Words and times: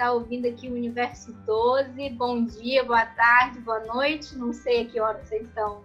está 0.00 0.12
ouvindo 0.12 0.48
aqui 0.48 0.66
o 0.66 0.72
Universo 0.72 1.30
12. 1.44 2.08
Bom 2.16 2.42
dia, 2.46 2.82
boa 2.82 3.04
tarde, 3.04 3.60
boa 3.60 3.80
noite. 3.80 4.34
Não 4.34 4.50
sei 4.50 4.80
a 4.80 4.84
que 4.86 4.98
hora 4.98 5.22
vocês 5.22 5.42
estão, 5.42 5.82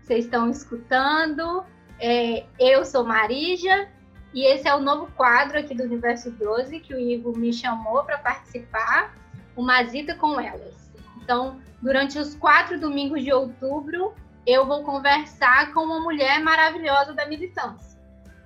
vocês 0.00 0.24
estão 0.24 0.48
escutando. 0.48 1.64
É, 1.98 2.46
eu 2.60 2.84
sou 2.84 3.02
Marija 3.02 3.88
e 4.32 4.46
esse 4.46 4.68
é 4.68 4.74
o 4.76 4.78
novo 4.78 5.10
quadro 5.16 5.58
aqui 5.58 5.74
do 5.74 5.82
Universo 5.82 6.30
12 6.30 6.78
que 6.78 6.94
o 6.94 7.00
Ivo 7.00 7.36
me 7.36 7.52
chamou 7.52 8.04
para 8.04 8.18
participar, 8.18 9.16
uma 9.56 9.82
Zita 9.82 10.14
com 10.14 10.38
elas. 10.38 10.88
Então, 11.20 11.60
durante 11.82 12.20
os 12.20 12.36
quatro 12.36 12.78
domingos 12.78 13.24
de 13.24 13.32
outubro, 13.32 14.14
eu 14.46 14.64
vou 14.64 14.84
conversar 14.84 15.74
com 15.74 15.80
uma 15.80 15.98
mulher 15.98 16.40
maravilhosa 16.40 17.14
da 17.14 17.26
militância. 17.26 17.98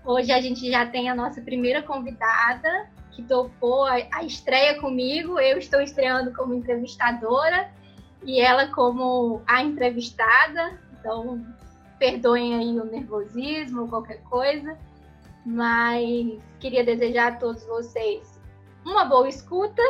Hoje 0.03 0.33
a 0.33 0.41
gente 0.41 0.71
já 0.71 0.87
tem 0.87 1.11
a 1.11 1.15
nossa 1.15 1.43
primeira 1.43 1.83
convidada, 1.83 2.89
que 3.15 3.23
topou 3.23 3.85
a, 3.87 3.95
a 4.13 4.25
estreia 4.25 4.81
comigo. 4.81 5.39
Eu 5.39 5.59
estou 5.59 5.81
estreando 5.81 6.33
como 6.33 6.55
entrevistadora 6.55 7.71
e 8.23 8.41
ela 8.41 8.69
como 8.69 9.43
a 9.47 9.63
entrevistada. 9.63 10.79
Então, 10.99 11.45
perdoem 11.99 12.55
aí 12.55 12.81
o 12.81 12.85
nervosismo, 12.85 13.89
qualquer 13.89 14.21
coisa. 14.23 14.77
Mas 15.47 16.39
queria 16.59 16.85
desejar 16.85 17.33
a 17.33 17.37
todos 17.37 17.65
vocês 17.67 18.41
uma 18.85 19.05
boa 19.05 19.29
escuta 19.29 19.83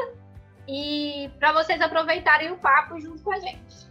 e 0.69 1.31
para 1.39 1.53
vocês 1.53 1.81
aproveitarem 1.81 2.51
o 2.53 2.57
papo 2.57 2.99
junto 3.01 3.23
com 3.23 3.33
a 3.33 3.39
gente. 3.39 3.87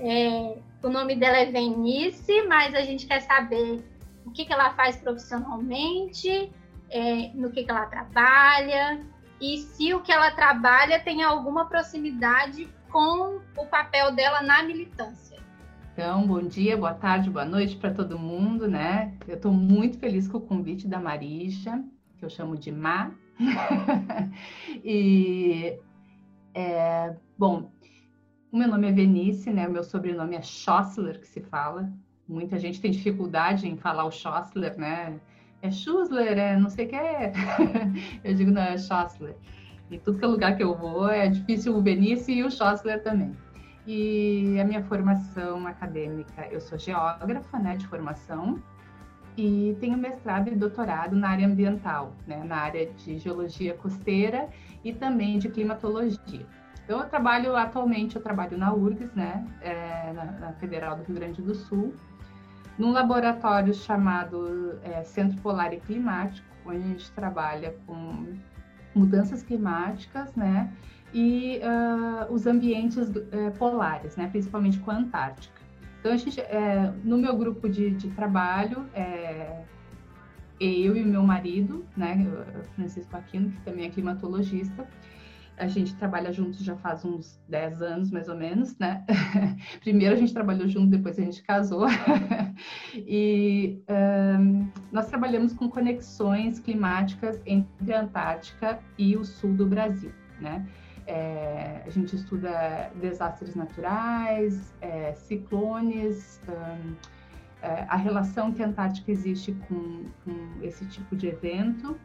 É, 0.00 0.58
o 0.82 0.88
nome 0.88 1.14
dela 1.16 1.38
é 1.38 1.46
Venice, 1.46 2.42
mas 2.42 2.74
a 2.74 2.82
gente 2.82 3.06
quer 3.06 3.20
saber 3.20 3.84
o 4.24 4.30
que, 4.30 4.44
que 4.44 4.52
ela 4.52 4.72
faz 4.74 4.96
profissionalmente, 4.96 6.52
é, 6.92 7.30
no 7.34 7.50
que, 7.50 7.64
que 7.64 7.70
ela 7.70 7.86
trabalha 7.86 9.00
e 9.40 9.58
se 9.58 9.92
o 9.92 10.00
que 10.00 10.12
ela 10.12 10.30
trabalha 10.30 11.00
tem 11.00 11.22
alguma 11.22 11.64
proximidade 11.66 12.68
com 12.90 13.40
o 13.56 13.66
papel 13.66 14.14
dela 14.14 14.42
na 14.42 14.62
militância. 14.62 15.40
Então, 15.92 16.26
bom 16.26 16.42
dia, 16.42 16.76
boa 16.76 16.94
tarde, 16.94 17.28
boa 17.28 17.44
noite 17.44 17.76
para 17.76 17.92
todo 17.92 18.18
mundo, 18.18 18.68
né? 18.68 19.14
Eu 19.26 19.36
estou 19.36 19.52
muito 19.52 19.98
feliz 19.98 20.28
com 20.28 20.38
o 20.38 20.40
convite 20.40 20.86
da 20.86 21.00
Marija, 21.00 21.82
que 22.18 22.24
eu 22.24 22.30
chamo 22.30 22.56
de 22.56 22.70
Má. 22.70 23.10
e, 24.84 25.78
é, 26.54 27.14
bom, 27.36 27.70
o 28.50 28.56
meu 28.56 28.68
nome 28.68 28.88
é 28.88 28.92
Venice, 28.92 29.50
né? 29.50 29.66
O 29.66 29.72
meu 29.72 29.82
sobrenome 29.82 30.36
é 30.36 30.42
Schossler, 30.42 31.18
que 31.20 31.26
se 31.26 31.40
fala. 31.40 31.90
Muita 32.28 32.58
gente 32.58 32.80
tem 32.80 32.90
dificuldade 32.90 33.68
em 33.68 33.76
falar 33.76 34.04
o 34.04 34.10
Schossler, 34.10 34.78
né? 34.78 35.18
É 35.62 35.70
Schussler, 35.70 36.36
é 36.36 36.56
não 36.56 36.68
sei 36.68 36.86
o 36.86 36.88
que 36.88 36.96
é. 36.96 37.32
eu 38.22 38.34
digo, 38.34 38.50
não, 38.50 38.62
é 38.62 38.76
Schossler. 38.76 39.36
E 39.90 39.98
tudo 39.98 40.18
que 40.18 40.24
é 40.24 40.28
lugar 40.28 40.56
que 40.56 40.62
eu 40.62 40.74
vou 40.74 41.08
é 41.08 41.28
difícil 41.28 41.76
o 41.76 41.80
Benício 41.80 42.34
e 42.34 42.42
o 42.42 42.50
Schossler 42.50 43.02
também. 43.02 43.34
E 43.86 44.58
a 44.60 44.64
minha 44.64 44.82
formação 44.82 45.66
acadêmica, 45.66 46.46
eu 46.50 46.60
sou 46.60 46.78
geógrafa, 46.78 47.58
né, 47.58 47.76
de 47.76 47.86
formação, 47.86 48.60
e 49.36 49.76
tenho 49.80 49.96
mestrado 49.96 50.48
e 50.48 50.54
doutorado 50.54 51.16
na 51.16 51.30
área 51.30 51.46
ambiental, 51.46 52.12
né, 52.26 52.42
na 52.44 52.56
área 52.56 52.86
de 52.92 53.18
geologia 53.18 53.74
costeira 53.74 54.48
e 54.84 54.92
também 54.92 55.38
de 55.38 55.48
climatologia. 55.48 56.46
Então, 56.84 57.00
eu 57.00 57.08
trabalho 57.08 57.56
atualmente, 57.56 58.16
eu 58.16 58.22
trabalho 58.22 58.58
na 58.58 58.72
URGS, 58.74 59.14
né, 59.14 59.46
é, 59.60 60.12
na, 60.12 60.24
na 60.24 60.52
Federal 60.54 60.96
do 60.96 61.04
Rio 61.04 61.14
Grande 61.14 61.40
do 61.40 61.54
Sul, 61.54 61.94
num 62.78 62.90
laboratório 62.90 63.74
chamado 63.74 64.78
é, 64.82 65.02
Centro 65.04 65.40
Polar 65.40 65.72
e 65.72 65.80
Climático, 65.80 66.46
onde 66.64 66.78
a 66.78 66.88
gente 66.88 67.10
trabalha 67.12 67.74
com 67.86 68.26
mudanças 68.94 69.42
climáticas, 69.42 70.34
né, 70.34 70.72
e 71.14 71.60
uh, 71.60 72.32
os 72.32 72.46
ambientes 72.46 73.08
uh, 73.08 73.50
polares, 73.58 74.16
né, 74.16 74.28
principalmente 74.28 74.78
com 74.78 74.90
a 74.90 74.96
Antártica. 74.96 75.60
Então, 76.00 76.12
a 76.12 76.16
gente, 76.16 76.40
é, 76.40 76.92
no 77.04 77.16
meu 77.16 77.36
grupo 77.36 77.68
de, 77.68 77.90
de 77.90 78.10
trabalho, 78.10 78.86
é, 78.92 79.62
eu 80.58 80.96
e 80.96 81.04
meu 81.04 81.22
marido, 81.22 81.84
né, 81.96 82.26
Francisco 82.74 83.16
Aquino, 83.16 83.50
que 83.50 83.60
também 83.60 83.86
é 83.86 83.88
climatologista, 83.88 84.84
a 85.56 85.66
gente 85.66 85.94
trabalha 85.96 86.32
juntos 86.32 86.60
já 86.60 86.76
faz 86.76 87.04
uns 87.04 87.40
10 87.48 87.82
anos, 87.82 88.10
mais 88.10 88.28
ou 88.28 88.36
menos, 88.36 88.76
né? 88.78 89.04
Primeiro 89.80 90.14
a 90.14 90.18
gente 90.18 90.32
trabalhou 90.32 90.66
junto, 90.66 90.86
depois 90.88 91.18
a 91.18 91.22
gente 91.22 91.42
casou. 91.42 91.86
e 92.94 93.80
um, 94.40 94.68
nós 94.90 95.06
trabalhamos 95.06 95.52
com 95.52 95.68
conexões 95.68 96.58
climáticas 96.58 97.40
entre 97.46 97.92
a 97.92 98.00
Antártica 98.00 98.78
e 98.98 99.16
o 99.16 99.24
sul 99.24 99.52
do 99.52 99.66
Brasil, 99.66 100.12
né? 100.40 100.66
É, 101.06 101.82
a 101.84 101.90
gente 101.90 102.14
estuda 102.14 102.90
desastres 103.00 103.54
naturais, 103.54 104.72
é, 104.80 105.12
ciclones, 105.14 106.40
um, 106.48 106.94
é, 107.60 107.84
a 107.88 107.96
relação 107.96 108.52
que 108.52 108.62
a 108.62 108.66
Antártica 108.66 109.10
existe 109.10 109.52
com, 109.68 110.04
com 110.24 110.62
esse 110.62 110.86
tipo 110.86 111.14
de 111.16 111.26
evento 111.26 111.98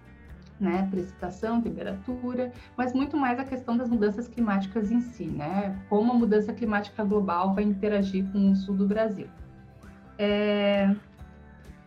né, 0.59 0.87
precipitação, 0.89 1.61
temperatura, 1.61 2.51
mas 2.75 2.93
muito 2.93 3.15
mais 3.15 3.39
a 3.39 3.43
questão 3.43 3.77
das 3.77 3.89
mudanças 3.89 4.27
climáticas 4.27 4.91
em 4.91 5.01
si, 5.01 5.25
né, 5.25 5.77
como 5.89 6.11
a 6.11 6.15
mudança 6.15 6.53
climática 6.53 7.03
global 7.03 7.53
vai 7.53 7.63
interagir 7.63 8.25
com 8.31 8.51
o 8.51 8.55
sul 8.55 8.75
do 8.75 8.87
Brasil. 8.87 9.27
É, 10.17 10.95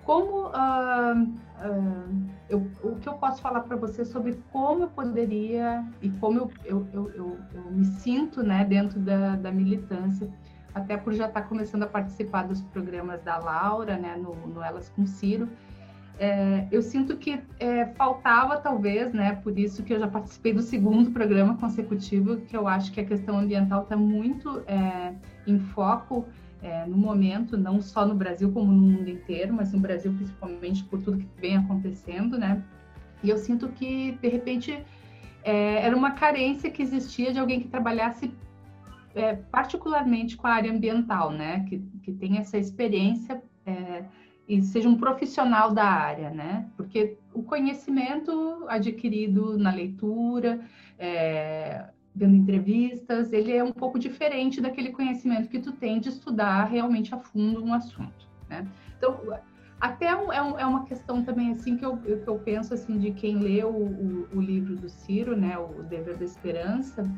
como 0.04 0.48
uh, 0.48 1.22
uh, 1.22 2.30
eu, 2.48 2.66
o 2.82 2.96
que 2.96 3.08
eu 3.08 3.14
posso 3.14 3.40
falar 3.42 3.60
para 3.60 3.76
você 3.76 4.04
sobre 4.04 4.38
como 4.52 4.84
eu 4.84 4.88
poderia 4.88 5.84
e 6.00 6.10
como 6.10 6.38
eu, 6.38 6.50
eu, 6.64 6.86
eu, 6.92 7.10
eu, 7.10 7.38
eu 7.54 7.70
me 7.70 7.84
sinto 7.84 8.42
né, 8.42 8.64
dentro 8.64 8.98
da, 9.00 9.36
da 9.36 9.52
militância, 9.52 10.28
até 10.74 10.96
por 10.96 11.12
já 11.12 11.26
estar 11.26 11.42
começando 11.42 11.82
a 11.82 11.86
participar 11.86 12.44
dos 12.44 12.62
programas 12.62 13.22
da 13.22 13.38
Laura, 13.38 13.96
né, 13.96 14.16
no, 14.16 14.34
no 14.46 14.62
Elas 14.62 14.88
com 14.88 15.06
Ciro, 15.06 15.48
é, 16.20 16.68
eu 16.70 16.82
sinto 16.82 17.16
que 17.16 17.40
é, 17.58 17.86
faltava 17.94 18.58
talvez, 18.58 19.10
né? 19.10 19.36
Por 19.36 19.58
isso 19.58 19.82
que 19.82 19.94
eu 19.94 19.98
já 19.98 20.06
participei 20.06 20.52
do 20.52 20.60
segundo 20.60 21.12
programa 21.12 21.56
consecutivo, 21.56 22.36
que 22.42 22.54
eu 22.54 22.68
acho 22.68 22.92
que 22.92 23.00
a 23.00 23.04
questão 23.06 23.38
ambiental 23.38 23.84
está 23.84 23.96
muito 23.96 24.62
é, 24.66 25.14
em 25.46 25.58
foco 25.58 26.26
é, 26.62 26.84
no 26.84 26.98
momento, 26.98 27.56
não 27.56 27.80
só 27.80 28.06
no 28.06 28.14
Brasil 28.14 28.52
como 28.52 28.70
no 28.70 28.82
mundo 28.82 29.08
inteiro, 29.08 29.54
mas 29.54 29.72
no 29.72 29.80
Brasil 29.80 30.12
principalmente 30.12 30.84
por 30.84 31.00
tudo 31.00 31.16
que 31.16 31.40
vem 31.40 31.56
acontecendo, 31.56 32.36
né? 32.36 32.62
E 33.24 33.30
eu 33.30 33.38
sinto 33.38 33.68
que 33.68 34.12
de 34.20 34.28
repente 34.28 34.78
é, 35.42 35.86
era 35.86 35.96
uma 35.96 36.10
carência 36.10 36.70
que 36.70 36.82
existia 36.82 37.32
de 37.32 37.38
alguém 37.38 37.60
que 37.60 37.68
trabalhasse 37.68 38.30
é, 39.14 39.36
particularmente 39.36 40.36
com 40.36 40.46
a 40.46 40.52
área 40.52 40.70
ambiental, 40.70 41.30
né? 41.32 41.64
Que, 41.66 41.78
que 42.02 42.12
tem 42.12 42.36
essa 42.36 42.58
experiência 42.58 43.42
e 44.50 44.60
seja 44.62 44.88
um 44.88 44.96
profissional 44.96 45.72
da 45.72 45.84
área, 45.84 46.28
né? 46.28 46.68
Porque 46.76 47.16
o 47.32 47.40
conhecimento 47.40 48.64
adquirido 48.68 49.56
na 49.56 49.72
leitura, 49.72 50.60
é, 50.98 51.84
vendo 52.12 52.34
entrevistas, 52.34 53.32
ele 53.32 53.52
é 53.52 53.62
um 53.62 53.70
pouco 53.70 53.96
diferente 53.96 54.60
daquele 54.60 54.90
conhecimento 54.90 55.48
que 55.48 55.60
tu 55.60 55.70
tem 55.70 56.00
de 56.00 56.08
estudar 56.08 56.64
realmente 56.64 57.14
a 57.14 57.18
fundo 57.18 57.64
um 57.64 57.72
assunto, 57.72 58.28
né? 58.48 58.66
Então, 58.98 59.20
até 59.80 60.06
é, 60.06 60.16
um, 60.16 60.58
é 60.58 60.66
uma 60.66 60.84
questão 60.84 61.22
também 61.22 61.52
assim 61.52 61.76
que 61.76 61.86
eu, 61.86 61.96
que 61.98 62.26
eu 62.26 62.38
penso 62.40 62.74
assim 62.74 62.98
de 62.98 63.12
quem 63.12 63.38
leu 63.38 63.68
o, 63.68 63.86
o, 63.86 64.38
o 64.38 64.40
livro 64.40 64.74
do 64.74 64.88
Ciro, 64.88 65.36
né? 65.36 65.56
O 65.58 65.84
Dever 65.84 66.18
da 66.18 66.24
Esperança, 66.24 67.08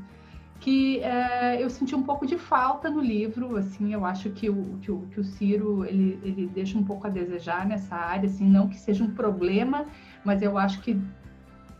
que 0.63 1.01
é, 1.01 1.61
eu 1.61 1.69
senti 1.69 1.93
um 1.93 2.05
pouco 2.05 2.25
de 2.25 2.39
falta 2.39 2.89
no 2.89 3.01
livro, 3.01 3.57
assim, 3.57 3.93
eu 3.93 4.05
acho 4.05 4.31
que 4.31 4.49
o, 4.49 4.79
que 4.81 4.93
o, 4.93 5.01
que 5.11 5.19
o 5.19 5.25
Ciro, 5.25 5.85
ele, 5.85 6.21
ele 6.23 6.47
deixa 6.47 6.79
um 6.79 6.85
pouco 6.85 7.05
a 7.05 7.11
desejar 7.11 7.67
nessa 7.67 7.97
área, 7.97 8.29
assim, 8.29 8.49
não 8.49 8.69
que 8.69 8.79
seja 8.79 9.03
um 9.03 9.11
problema, 9.11 9.87
mas 10.25 10.41
eu 10.41 10.57
acho 10.57 10.81
que 10.81 10.97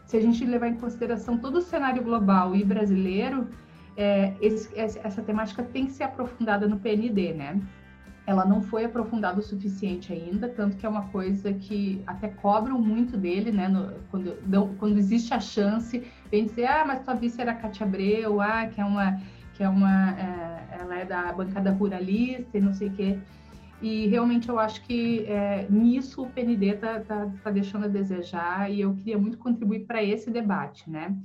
se 0.05 0.17
a 0.17 0.21
gente 0.21 0.45
levar 0.45 0.67
em 0.67 0.75
consideração 0.75 1.39
todo 1.39 1.59
o 1.59 1.63
cenário 1.63 2.03
global 2.03 2.57
e 2.57 2.65
brasileiro, 2.65 3.47
é, 3.97 4.35
esse, 4.41 4.77
essa 4.77 5.23
temática 5.23 5.63
tem 5.63 5.87
que 5.87 5.93
ser 5.93 6.03
aprofundada 6.03 6.67
no 6.67 6.81
PND, 6.81 7.35
né? 7.35 7.61
Ela 8.27 8.45
não 8.45 8.61
foi 8.61 8.85
aprofundada 8.85 9.41
o 9.41 9.43
suficiente 9.43 10.13
ainda, 10.13 10.49
tanto 10.49 10.77
que 10.77 10.87
é 10.87 10.89
uma 10.89 11.09
coisa 11.09 11.53
que 11.53 12.03
até 12.07 12.29
cobram 12.29 12.81
muito 12.81 13.17
dele, 13.17 13.51
né? 13.51 13.69
No, 13.69 13.93
quando, 14.11 14.77
quando 14.79 14.99
existe 14.99 15.35
a 15.35 15.41
chance, 15.41 16.03
vem 16.31 16.47
dizer, 16.47 16.67
ah, 16.67 16.85
mas 16.87 17.05
tua 17.05 17.15
vice 17.15 17.41
era 17.41 17.55
Cátia 17.55 17.85
Abreu, 17.85 18.41
ah, 18.41 18.67
que 18.67 18.81
é 18.81 18.85
uma, 18.85 19.21
que 19.55 19.63
é 19.63 19.69
uma, 19.69 20.11
é, 20.13 20.79
ela 20.81 20.99
é 20.99 21.05
da 21.05 21.33
bancada 21.33 21.73
ruralista 21.73 22.57
e 22.57 22.61
não 22.61 22.73
sei 22.73 22.89
o 22.89 22.93
quê. 22.93 23.19
E 23.81 24.07
realmente 24.07 24.49
eu 24.49 24.61
acho 24.61 24.81
que 24.83 25.25
é, 25.27 25.67
nisso 25.69 26.23
o 26.23 26.31
PND 26.31 26.67
está 26.75 27.01
tá, 27.01 27.29
tá 27.43 27.51
deixando 27.51 27.87
a 27.87 27.89
desejar 27.89 28.71
e 28.71 28.81
eu 28.81 28.95
queria 28.95 29.19
muito 29.19 29.37
contribuir 29.39 29.81
para 29.81 30.01
esse 30.03 30.31
debate, 30.31 30.89
né? 30.89 31.17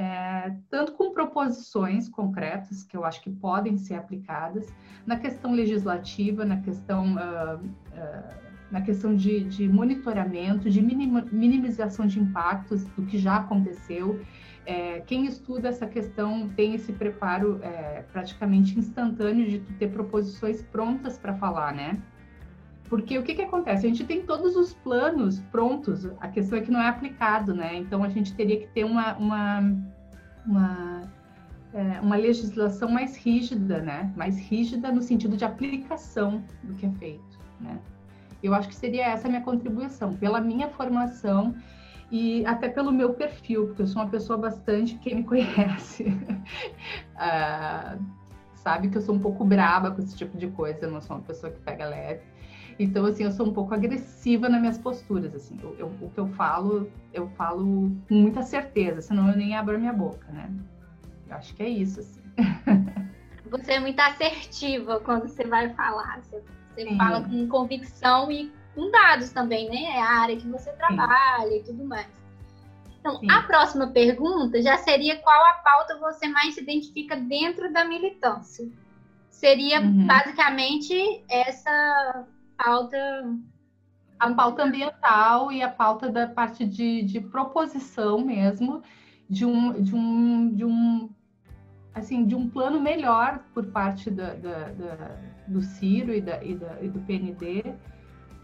É, 0.00 0.56
tanto 0.70 0.92
com 0.92 1.12
proposições 1.12 2.08
concretas, 2.08 2.82
que 2.82 2.96
eu 2.96 3.04
acho 3.04 3.20
que 3.20 3.28
podem 3.28 3.76
ser 3.76 3.96
aplicadas, 3.96 4.66
na 5.04 5.18
questão 5.18 5.52
legislativa, 5.52 6.42
na 6.42 6.56
questão, 6.62 7.16
uh, 7.16 7.56
uh, 7.58 8.34
na 8.70 8.80
questão 8.80 9.14
de, 9.14 9.44
de 9.44 9.68
monitoramento, 9.68 10.70
de 10.70 10.80
minimização 10.80 12.06
de 12.06 12.18
impactos 12.18 12.82
do 12.96 13.04
que 13.04 13.18
já 13.18 13.36
aconteceu. 13.36 14.18
é, 14.64 15.00
quem 15.00 15.26
estuda 15.26 15.68
essa 15.68 15.86
questão 15.86 16.48
tem 16.48 16.74
esse 16.74 16.94
preparo 16.94 17.60
é, 17.62 18.02
praticamente 18.10 18.78
instantâneo 18.78 19.46
de 19.50 19.58
ter 19.78 19.88
proposições 19.88 20.62
prontas 20.62 21.18
para 21.18 21.34
falar, 21.34 21.74
né? 21.74 22.00
Porque 22.90 23.16
o 23.16 23.22
que, 23.22 23.36
que 23.36 23.42
acontece? 23.42 23.86
A 23.86 23.88
gente 23.88 24.04
tem 24.04 24.22
todos 24.22 24.56
os 24.56 24.74
planos 24.74 25.38
prontos, 25.52 26.06
a 26.20 26.26
questão 26.26 26.58
é 26.58 26.60
que 26.60 26.72
não 26.72 26.82
é 26.82 26.88
aplicado, 26.88 27.54
né? 27.54 27.76
Então 27.76 28.02
a 28.02 28.08
gente 28.08 28.34
teria 28.34 28.58
que 28.58 28.66
ter 28.66 28.82
uma, 28.82 29.16
uma, 29.16 29.60
uma, 30.44 31.02
é, 31.72 32.00
uma 32.00 32.16
legislação 32.16 32.90
mais 32.90 33.16
rígida, 33.16 33.80
né? 33.80 34.12
Mais 34.16 34.36
rígida 34.40 34.90
no 34.90 35.00
sentido 35.00 35.36
de 35.36 35.44
aplicação 35.44 36.42
do 36.64 36.74
que 36.74 36.84
é 36.84 36.90
feito, 36.90 37.38
né? 37.60 37.78
Eu 38.42 38.52
acho 38.54 38.66
que 38.66 38.74
seria 38.74 39.06
essa 39.06 39.28
minha 39.28 39.42
contribuição, 39.42 40.14
pela 40.14 40.40
minha 40.40 40.68
formação 40.68 41.54
e 42.10 42.44
até 42.44 42.68
pelo 42.68 42.90
meu 42.90 43.14
perfil, 43.14 43.68
porque 43.68 43.82
eu 43.82 43.86
sou 43.86 44.02
uma 44.02 44.10
pessoa 44.10 44.36
bastante, 44.36 44.96
quem 44.96 45.14
me 45.14 45.22
conhece, 45.22 46.08
uh, 47.14 48.02
sabe 48.56 48.88
que 48.88 48.98
eu 48.98 49.02
sou 49.02 49.14
um 49.14 49.20
pouco 49.20 49.44
braba 49.44 49.92
com 49.92 50.00
esse 50.00 50.16
tipo 50.16 50.36
de 50.36 50.48
coisa, 50.48 50.86
eu 50.86 50.90
não 50.90 51.00
sou 51.00 51.16
uma 51.16 51.22
pessoa 51.22 51.52
que 51.52 51.60
pega 51.60 51.86
leve. 51.86 52.39
Então, 52.82 53.04
assim, 53.04 53.24
eu 53.24 53.30
sou 53.30 53.46
um 53.46 53.52
pouco 53.52 53.74
agressiva 53.74 54.48
nas 54.48 54.58
minhas 54.58 54.78
posturas, 54.78 55.34
assim. 55.34 55.54
Eu, 55.62 55.76
eu, 55.78 55.86
o 56.00 56.10
que 56.10 56.18
eu 56.18 56.26
falo, 56.28 56.90
eu 57.12 57.28
falo 57.36 57.94
com 58.08 58.14
muita 58.14 58.40
certeza, 58.40 59.02
senão 59.02 59.28
eu 59.28 59.36
nem 59.36 59.54
abro 59.54 59.76
a 59.76 59.78
minha 59.78 59.92
boca, 59.92 60.26
né? 60.32 60.50
Eu 61.28 61.36
acho 61.36 61.54
que 61.54 61.62
é 61.62 61.68
isso, 61.68 62.00
assim. 62.00 62.22
Você 63.50 63.72
é 63.72 63.80
muito 63.80 64.00
assertiva 64.00 65.00
quando 65.00 65.26
você 65.26 65.44
vai 65.44 65.74
falar. 65.74 66.22
Você, 66.22 66.40
você 66.72 66.96
fala 66.96 67.20
com 67.24 67.48
convicção 67.48 68.30
e 68.30 68.50
com 68.76 68.88
dados 68.92 69.30
também, 69.30 69.68
né? 69.68 69.96
É 69.96 70.00
a 70.00 70.20
área 70.20 70.36
que 70.36 70.46
você 70.46 70.70
trabalha 70.72 71.50
Sim. 71.50 71.56
e 71.56 71.62
tudo 71.64 71.84
mais. 71.84 72.06
Então, 73.00 73.18
Sim. 73.18 73.28
a 73.28 73.42
próxima 73.42 73.88
pergunta 73.88 74.62
já 74.62 74.76
seria 74.76 75.16
qual 75.16 75.44
a 75.46 75.54
pauta 75.54 75.98
você 75.98 76.28
mais 76.28 76.54
se 76.54 76.62
identifica 76.62 77.16
dentro 77.16 77.72
da 77.72 77.84
militância? 77.84 78.68
Seria 79.30 79.80
uhum. 79.80 80.06
basicamente 80.06 81.24
essa 81.28 82.24
pauta. 82.64 82.98
A 84.18 84.34
pauta 84.34 84.64
ambiental 84.64 85.50
e 85.50 85.62
a 85.62 85.68
pauta 85.70 86.10
da 86.10 86.26
parte 86.28 86.66
de, 86.66 87.02
de 87.02 87.20
proposição 87.22 88.22
mesmo, 88.22 88.82
de 89.28 89.46
um, 89.46 89.80
de 89.80 89.94
um, 89.94 90.54
de 90.54 90.64
um 90.66 91.10
assim, 91.94 92.26
de 92.26 92.34
um 92.34 92.46
plano 92.48 92.78
melhor 92.78 93.42
por 93.54 93.64
parte 93.68 94.10
da, 94.10 94.34
da, 94.34 94.72
da 94.72 95.16
do 95.48 95.62
Ciro 95.62 96.12
e, 96.12 96.20
da, 96.20 96.44
e, 96.44 96.52
e 96.82 96.88
do 96.88 97.00
PND, 97.00 97.74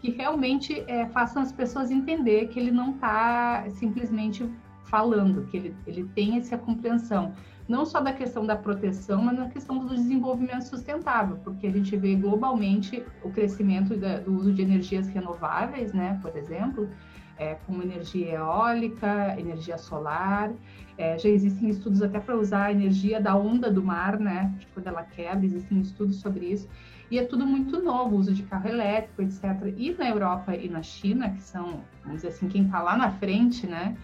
que 0.01 0.11
realmente 0.11 0.83
é, 0.87 1.05
façam 1.07 1.41
as 1.41 1.51
pessoas 1.51 1.91
entender 1.91 2.47
que 2.47 2.59
ele 2.59 2.71
não 2.71 2.95
está 2.95 3.69
simplesmente 3.69 4.49
falando, 4.85 5.45
que 5.45 5.57
ele, 5.57 5.75
ele 5.85 6.05
tem 6.15 6.37
essa 6.37 6.57
compreensão 6.57 7.33
não 7.67 7.85
só 7.85 7.99
da 7.99 8.13
questão 8.13 8.45
da 8.45 8.55
proteção, 8.55 9.21
mas 9.21 9.37
na 9.37 9.49
questão 9.49 9.77
do 9.77 9.93
desenvolvimento 9.93 10.63
sustentável, 10.63 11.37
porque 11.43 11.67
a 11.67 11.71
gente 11.71 11.95
vê 11.97 12.15
globalmente 12.15 13.03
o 13.23 13.29
crescimento 13.29 13.95
da, 13.97 14.19
do 14.19 14.33
uso 14.33 14.53
de 14.53 14.61
energias 14.61 15.07
renováveis, 15.07 15.93
né, 15.93 16.17
por 16.21 16.35
exemplo, 16.37 16.89
é, 17.37 17.55
como 17.65 17.83
energia 17.83 18.35
eólica, 18.35 19.35
energia 19.37 19.77
solar. 19.77 20.51
É, 20.97 21.17
já 21.17 21.29
existem 21.29 21.69
estudos 21.69 22.01
até 22.01 22.19
para 22.19 22.35
usar 22.35 22.65
a 22.65 22.71
energia 22.71 23.21
da 23.21 23.35
onda 23.35 23.69
do 23.69 23.83
mar, 23.83 24.19
né, 24.19 24.51
de 24.57 24.65
quando 24.67 24.87
ela 24.87 25.03
quebra, 25.03 25.45
existem 25.45 25.79
estudos 25.79 26.19
sobre 26.19 26.45
isso. 26.45 26.67
E 27.09 27.17
é 27.19 27.23
tudo 27.23 27.45
muito 27.45 27.81
novo, 27.81 28.15
o 28.15 28.19
uso 28.19 28.33
de 28.33 28.43
carro 28.43 28.67
elétrico, 28.67 29.21
etc. 29.21 29.43
E 29.77 29.91
na 29.91 30.09
Europa 30.09 30.55
e 30.55 30.67
na 30.67 30.81
China, 30.81 31.29
que 31.29 31.41
são, 31.41 31.81
vamos 32.03 32.17
dizer 32.17 32.29
assim, 32.29 32.49
quem 32.49 32.65
está 32.65 32.81
lá 32.81 32.97
na 32.97 33.11
frente, 33.11 33.67
né, 33.67 33.95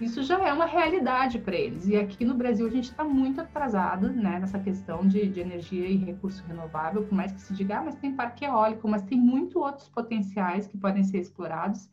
isso 0.00 0.22
já 0.22 0.38
é 0.46 0.52
uma 0.52 0.66
realidade 0.66 1.38
para 1.38 1.56
eles. 1.56 1.88
E 1.88 1.96
aqui 1.96 2.24
no 2.24 2.34
Brasil 2.34 2.66
a 2.66 2.70
gente 2.70 2.90
está 2.90 3.02
muito 3.02 3.40
atrasado 3.40 4.10
né, 4.10 4.38
nessa 4.38 4.58
questão 4.58 5.06
de, 5.06 5.28
de, 5.28 5.40
energia 5.40 5.86
e 5.86 5.96
recurso 5.96 6.44
renovável, 6.46 7.02
por 7.02 7.14
mais 7.14 7.32
que 7.32 7.40
se 7.40 7.52
diga, 7.52 7.78
ah, 7.78 7.82
mas 7.82 7.96
tem 7.96 8.14
parque 8.14 8.44
eólico, 8.44 8.88
mas 8.88 9.02
tem 9.02 9.18
muito 9.18 9.58
outros 9.58 9.88
potenciais 9.88 10.66
que 10.66 10.78
podem 10.78 11.02
ser 11.02 11.18
explorados. 11.18 11.90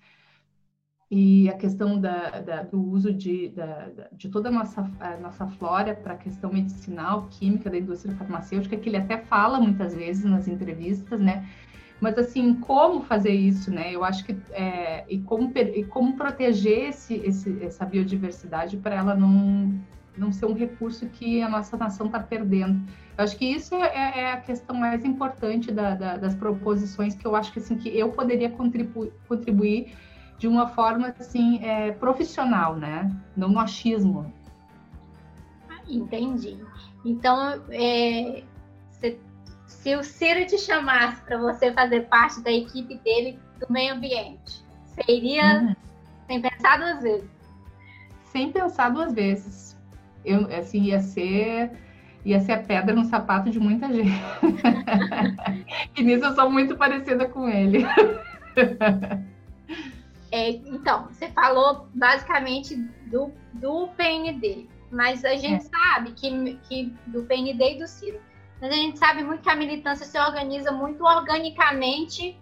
E 1.10 1.48
a 1.50 1.58
questão 1.58 2.00
da, 2.00 2.42
da, 2.42 2.64
do 2.64 2.82
uso 2.82 3.14
de, 3.14 3.50
da, 3.50 3.90
de 4.12 4.28
toda 4.30 4.50
a 4.50 4.52
nossa, 4.52 4.92
a 5.00 5.18
nossa 5.18 5.48
flora 5.48 5.96
para 5.96 6.14
a 6.14 6.18
questão 6.18 6.52
medicinal, 6.52 7.28
química, 7.30 7.70
da 7.70 7.78
indústria 7.78 8.16
farmacêutica, 8.16 8.76
que 8.76 8.90
ele 8.90 8.98
até 8.98 9.18
fala 9.18 9.60
muitas 9.60 9.96
vezes 9.96 10.26
nas 10.26 10.48
entrevistas, 10.48 11.20
né? 11.20 11.48
Mas, 12.00 12.18
assim, 12.18 12.54
como 12.56 13.02
fazer 13.02 13.32
isso, 13.32 13.72
né? 13.72 13.92
Eu 13.92 14.04
acho 14.04 14.26
que... 14.26 14.36
É, 14.52 15.06
e, 15.08 15.20
como, 15.20 15.52
e 15.56 15.84
como 15.86 16.16
proteger 16.16 16.90
esse, 16.90 17.16
esse, 17.16 17.64
essa 17.64 17.86
biodiversidade 17.86 18.78
para 18.78 18.96
ela 18.96 19.16
não, 19.16 19.74
não 20.18 20.32
ser 20.32 20.46
um 20.46 20.54
recurso 20.54 21.08
que 21.08 21.42
a 21.42 21.50
nossa 21.50 21.78
nação 21.78 22.08
está 22.08 22.20
perdendo. 22.20 22.82
Eu 23.18 23.24
acho 23.24 23.38
que 23.38 23.46
isso 23.46 23.76
é, 23.76 24.20
é 24.20 24.32
a 24.34 24.38
questão 24.42 24.76
mais 24.76 25.06
importante 25.06 25.72
da, 25.72 25.96
da, 25.96 26.18
das 26.18 26.36
proposições 26.36 27.16
que 27.16 27.26
eu 27.26 27.36
acho 27.36 27.52
que, 27.54 27.60
assim, 27.60 27.78
que 27.78 27.90
eu 27.90 28.10
poderia 28.10 28.50
contribu 28.50 29.12
contribuir 29.28 29.94
de 30.38 30.48
uma 30.50 30.68
forma, 30.68 31.16
assim, 31.18 31.64
é, 31.64 31.92
profissional, 31.94 32.76
né? 32.76 33.10
Não 33.38 33.48
no 33.48 33.60
achismo. 33.60 34.34
Entendi. 35.88 36.58
Então, 37.06 37.62
é, 37.70 38.44
se 39.86 39.96
o 39.96 40.04
Ciro 40.04 40.48
te 40.48 40.58
chamasse 40.58 41.22
para 41.22 41.38
você 41.38 41.72
fazer 41.72 42.08
parte 42.08 42.42
da 42.42 42.52
equipe 42.52 42.96
dele 43.04 43.38
do 43.60 43.72
meio 43.72 43.94
ambiente, 43.94 44.66
iria 45.08 45.62
uhum. 45.62 45.76
sem 46.26 46.42
pensar 46.42 46.78
duas 46.80 47.04
vezes? 47.04 47.30
Sem 48.24 48.52
pensar 48.52 48.90
duas 48.90 49.14
vezes. 49.14 49.78
Eu, 50.26 50.52
assim, 50.58 50.86
ia 50.86 51.00
ser 51.00 51.72
ia 52.26 52.40
ser 52.40 52.54
a 52.54 52.64
pedra 52.64 52.96
no 52.96 53.06
sapato 53.06 53.52
de 53.52 53.60
muita 53.60 53.94
gente. 53.94 54.20
e 55.96 56.02
nisso 56.02 56.26
eu 56.26 56.34
sou 56.34 56.50
muito 56.50 56.76
parecida 56.76 57.30
com 57.30 57.48
ele. 57.48 57.86
É, 60.32 60.50
então, 60.50 61.06
você 61.12 61.30
falou 61.30 61.88
basicamente 61.94 62.76
do, 63.12 63.32
do 63.54 63.90
PND, 63.90 64.66
mas 64.92 65.24
a 65.24 65.36
gente 65.36 65.68
é. 65.68 65.70
sabe 65.70 66.12
que, 66.14 66.56
que 66.68 66.92
do 67.06 67.22
PND 67.22 67.76
e 67.76 67.78
do 67.78 67.88
Ciro 67.88 68.20
mas 68.66 68.74
a 68.74 68.78
gente 68.78 68.98
sabe 68.98 69.24
muito 69.24 69.44
que 69.44 69.50
a 69.50 69.56
militância 69.56 70.08
se 70.08 70.18
organiza 70.18 70.72
muito 70.72 71.04
organicamente, 71.04 72.36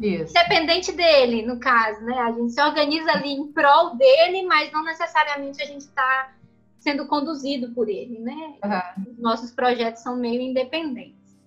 Isso. 0.00 0.34
dependente 0.34 0.90
dele, 0.90 1.42
no 1.42 1.60
caso, 1.60 2.00
né? 2.04 2.18
A 2.18 2.32
gente 2.32 2.52
se 2.52 2.60
organiza 2.60 3.12
ali 3.12 3.30
em 3.30 3.52
prol 3.52 3.94
dele, 3.94 4.42
mas 4.42 4.72
não 4.72 4.84
necessariamente 4.84 5.62
a 5.62 5.66
gente 5.66 5.82
está 5.82 6.32
sendo 6.80 7.06
conduzido 7.06 7.70
por 7.70 7.88
ele, 7.88 8.18
né? 8.18 8.56
Uhum. 8.64 9.12
Os 9.12 9.18
nossos 9.20 9.52
projetos 9.52 10.02
são 10.02 10.16
meio 10.16 10.40
independentes. 10.40 11.38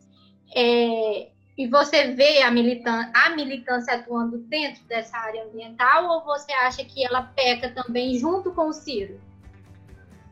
É, 0.56 1.28
e 1.58 1.68
você 1.68 2.14
vê 2.14 2.42
a 2.44 2.50
militância, 2.50 3.12
a 3.14 3.30
militância 3.32 3.94
atuando 3.94 4.38
dentro 4.38 4.86
dessa 4.86 5.18
área 5.18 5.44
ambiental 5.44 6.06
ou 6.12 6.24
você 6.24 6.54
acha 6.54 6.82
que 6.86 7.06
ela 7.06 7.24
peca 7.24 7.70
também 7.72 8.18
junto 8.18 8.54
com 8.54 8.70
o 8.70 8.74
Ciro? 8.74 9.20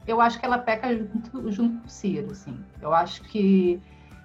Eu 0.08 0.22
acho 0.22 0.40
que 0.40 0.46
ela 0.46 0.58
peca 0.58 0.96
junto, 0.96 1.52
junto 1.52 1.80
com 1.82 1.88
o 1.88 1.90
Ciro, 1.90 2.32
assim. 2.32 2.58
Eu 2.82 2.94
acho 2.94 3.22
que 3.24 3.82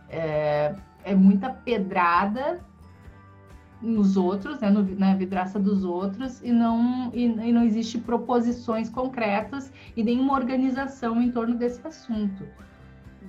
é, 0.09 0.75
é 1.05 1.15
muita 1.15 1.51
pedrada 1.51 2.61
nos 3.81 4.17
outros, 4.17 4.61
né, 4.61 4.69
no, 4.69 4.83
na 4.97 5.15
vidraça 5.15 5.59
dos 5.59 5.85
outros, 5.85 6.43
e 6.43 6.53
não, 6.53 7.11
e, 7.15 7.25
e, 7.25 7.53
não 7.53 7.63
existe 7.63 7.99
proposições 7.99 8.91
concretas 8.91 9.73
e 9.97 10.03
nenhuma 10.03 10.35
organização 10.35 11.21
em 11.23 11.31
torno 11.31 11.55
desse 11.55 11.87
assunto. 11.87 12.45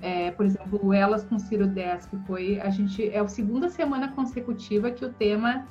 É, 0.02 0.30
por 0.32 0.44
exemplo, 0.44 0.80
o 0.82 0.92
Elas 0.92 1.24
com 1.24 1.38
Ciro 1.38 1.70
que 2.10 2.16
foi, 2.26 2.60
a 2.60 2.68
gente, 2.70 3.08
é 3.08 3.18
a 3.18 3.28
segunda 3.28 3.68
semana 3.68 4.08
consecutiva 4.08 4.90
que 4.90 5.04
o 5.04 5.12
tema, 5.12 5.66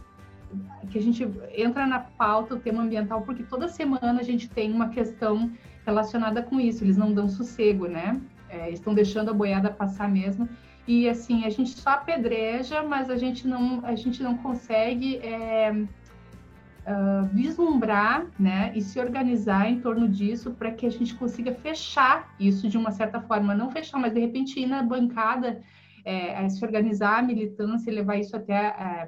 que 0.89 0.98
a 0.98 1.01
gente 1.01 1.27
entra 1.55 1.86
na 1.86 2.00
pauta, 2.00 2.55
o 2.55 2.60
tema 2.60 2.84
ambiental, 2.84 3.22
porque 3.22 3.43
toda 3.43 3.67
semana 3.67 4.20
a 4.20 4.24
gente 4.24 4.50
tem 4.50 4.72
uma 4.72 4.89
questão 4.89 5.51
relacionada 5.86 6.41
com 6.43 6.60
isso. 6.60 6.84
Eles 6.84 6.98
não 6.98 7.13
dão 7.13 7.29
sossego, 7.29 7.88
né? 7.88 8.20
É, 8.50 8.70
estão 8.70 8.93
deixando 8.93 9.29
a 9.29 9.34
boiada 9.34 9.70
passar 9.70 10.10
mesmo. 10.10 10.48
E 10.88 11.08
assim, 11.08 11.46
a 11.46 11.50
gente 11.50 11.70
só 11.72 11.91
apedreja, 11.91 12.84
mas 12.84 13.10
a 13.10 13.15
gente 13.15 13.48
não, 13.48 13.86
a 13.86 13.96
gente 13.96 14.22
não 14.22 14.38
consegue 14.38 15.17
é, 15.17 15.72
uh, 15.72 17.25
vislumbrar 17.31 18.25
né, 18.39 18.72
e 18.75 18.81
se 18.81 19.00
organizar 19.00 19.70
em 19.70 19.79
torno 19.79 20.08
disso 20.08 20.51
para 20.51 20.72
que 20.72 20.86
a 20.86 20.89
gente 20.89 21.15
consiga 21.15 21.53
fechar 21.53 22.34
isso 22.39 22.67
de 22.67 22.77
uma 22.77 22.91
certa 22.91 23.22
forma. 23.22 23.55
Não 23.55 23.70
fechar, 23.70 24.00
mas 24.00 24.13
de 24.13 24.20
repente 24.20 24.60
ir 24.60 24.65
na 24.65 24.81
bancada, 24.81 25.62
é, 26.03 26.50
se 26.50 26.63
organizar 26.65 27.20
a 27.20 27.22
militância 27.22 27.89
e 27.89 27.93
levar 27.93 28.17
isso 28.17 28.36
até 28.36 29.08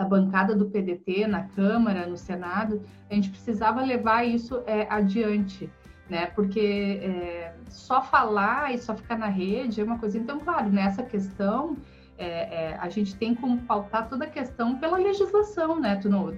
a, 0.00 0.04
bancada 0.04 0.54
do 0.54 0.66
PDT 0.66 1.26
na 1.26 1.44
Câmara, 1.44 2.06
no 2.06 2.16
Senado. 2.16 2.82
A 3.10 3.14
gente 3.14 3.30
precisava 3.30 3.82
levar 3.82 4.24
isso 4.24 4.62
é, 4.66 4.86
adiante 4.90 5.70
né? 6.10 6.26
Porque 6.26 7.00
é, 7.02 7.54
só 7.68 8.02
falar 8.02 8.74
e 8.74 8.78
só 8.78 8.94
ficar 8.96 9.16
na 9.16 9.28
rede 9.28 9.80
é 9.80 9.84
uma 9.84 9.98
coisa. 9.98 10.18
Então, 10.18 10.40
claro, 10.40 10.68
nessa 10.68 11.04
questão 11.04 11.76
é, 12.18 12.26
é, 12.26 12.76
a 12.78 12.88
gente 12.88 13.14
tem 13.14 13.34
como 13.34 13.58
pautar 13.62 14.08
toda 14.08 14.24
a 14.24 14.28
questão 14.28 14.76
pela 14.76 14.98
legislação, 14.98 15.78
né? 15.78 15.96
Tu, 15.96 16.10
não, 16.10 16.34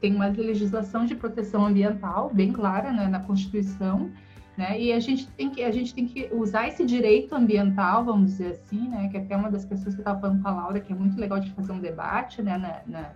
tem 0.00 0.14
uma 0.14 0.28
legislação 0.28 1.06
de 1.06 1.14
proteção 1.14 1.64
ambiental 1.64 2.30
bem 2.32 2.52
clara 2.52 2.92
né, 2.92 3.08
na 3.08 3.18
Constituição 3.20 4.10
Né? 4.56 4.80
E 4.80 4.92
a 4.92 4.98
gente, 4.98 5.28
tem 5.28 5.50
que, 5.50 5.62
a 5.62 5.70
gente 5.70 5.94
tem 5.94 6.06
que 6.06 6.30
usar 6.32 6.68
esse 6.68 6.84
direito 6.84 7.34
ambiental, 7.34 8.04
vamos 8.04 8.30
dizer 8.30 8.52
assim, 8.52 8.88
né? 8.88 9.08
que 9.08 9.18
até 9.18 9.36
uma 9.36 9.50
das 9.50 9.66
questões 9.66 9.94
que 9.94 10.00
estava 10.00 10.18
falando 10.18 10.42
com 10.42 10.48
a 10.48 10.52
Laura, 10.52 10.80
que 10.80 10.92
é 10.92 10.96
muito 10.96 11.20
legal 11.20 11.38
de 11.38 11.50
fazer 11.52 11.72
um 11.72 11.80
debate 11.80 12.40
né? 12.40 12.56
na, 12.56 12.80
na 12.86 13.10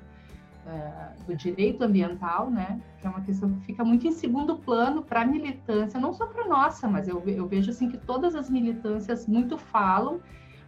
uh, 0.66 1.24
do 1.26 1.34
direito 1.34 1.82
ambiental, 1.82 2.50
né? 2.50 2.78
que 3.00 3.06
é 3.06 3.10
uma 3.10 3.22
questão 3.22 3.50
que 3.54 3.66
fica 3.66 3.82
muito 3.82 4.06
em 4.06 4.12
segundo 4.12 4.56
plano 4.56 5.02
para 5.02 5.22
a 5.22 5.24
militância, 5.24 5.98
não 5.98 6.12
só 6.12 6.26
para 6.26 6.46
nossa, 6.46 6.86
mas 6.86 7.08
eu, 7.08 7.22
eu 7.26 7.48
vejo 7.48 7.70
assim 7.70 7.88
que 7.88 7.96
todas 7.96 8.34
as 8.34 8.50
militâncias 8.50 9.26
muito 9.26 9.56
falam, 9.56 10.20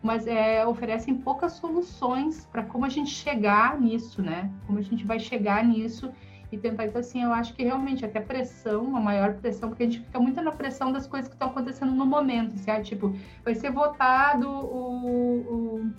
mas 0.02 0.26
é, 0.26 0.66
oferecem 0.66 1.14
poucas 1.18 1.52
soluções 1.52 2.46
para 2.50 2.62
como 2.64 2.86
a 2.86 2.88
gente 2.88 3.10
chegar 3.10 3.78
nisso, 3.80 4.20
né? 4.20 4.50
Como 4.66 4.78
a 4.78 4.82
gente 4.82 5.06
vai 5.06 5.20
chegar 5.20 5.64
nisso 5.64 6.10
e 6.52 6.59
tentar. 6.59 6.87
Então, 6.87 7.00
assim, 7.00 7.23
eu 7.23 7.32
acho 7.32 7.54
que 7.54 7.62
realmente 7.62 8.04
até 8.04 8.21
pressão, 8.21 8.85
uma 8.85 9.00
maior 9.00 9.35
pressão, 9.35 9.68
porque 9.68 9.85
a 9.85 9.87
gente 9.87 10.00
fica 10.00 10.21
muito 10.21 10.40
na 10.42 10.52
pressão 10.52 10.92
das 10.92 11.06
coisas 11.06 11.28
que 11.28 11.35
estão 11.35 11.49
acontecendo 11.49 11.92
no 11.92 12.06
momento, 12.06 12.56
certo? 12.59 12.87
Tipo, 12.87 13.14
vai 13.44 13.54
ser 13.54 13.71
votado 13.71 14.49
o, 14.49 15.80
o, 15.80 15.92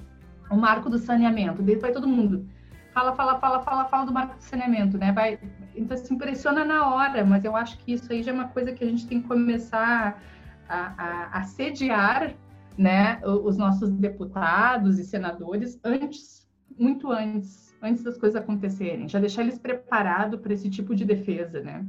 o 0.52 0.56
marco 0.56 0.90
do 0.90 0.98
saneamento, 0.98 1.62
daí 1.62 1.76
vai 1.76 1.92
todo 1.92 2.08
mundo. 2.08 2.48
Fala, 2.94 3.16
fala, 3.16 3.40
fala, 3.40 3.60
fala, 3.62 3.86
fala 3.86 4.06
do 4.06 4.14
marco 4.14 4.38
do 4.38 4.44
saneamento, 4.44 4.98
né? 4.98 5.12
Vai, 5.12 5.40
então, 5.76 5.98
se 5.98 6.14
impressiona 6.14 6.64
na 6.64 6.94
hora, 6.94 7.26
mas 7.26 7.44
eu 7.44 7.56
acho 7.56 7.78
que 7.80 7.94
isso 7.94 8.12
aí 8.12 8.22
já 8.22 8.32
é 8.32 8.36
uma 8.36 8.48
coisa 8.50 8.72
que 8.72 8.84
a 8.84 8.88
gente 8.88 9.08
tem 9.08 9.22
que 9.22 9.28
começar 9.28 10.22
a, 10.70 10.94
a, 10.98 11.40
a 11.40 11.44
sediar 11.44 12.36
né, 12.78 13.20
os 13.24 13.58
nossos 13.58 13.92
deputados 13.92 15.00
e 15.00 15.04
senadores 15.04 15.80
antes, 15.84 16.48
muito 16.78 17.12
antes 17.12 17.73
antes 17.84 18.02
das 18.02 18.18
coisas 18.18 18.42
acontecerem, 18.42 19.10
já 19.10 19.20
deixar 19.20 19.42
eles 19.42 19.60
preparados 19.60 20.40
para 20.40 20.54
esse 20.54 20.70
tipo 20.70 20.96
de 20.96 21.04
defesa, 21.04 21.62
né? 21.62 21.86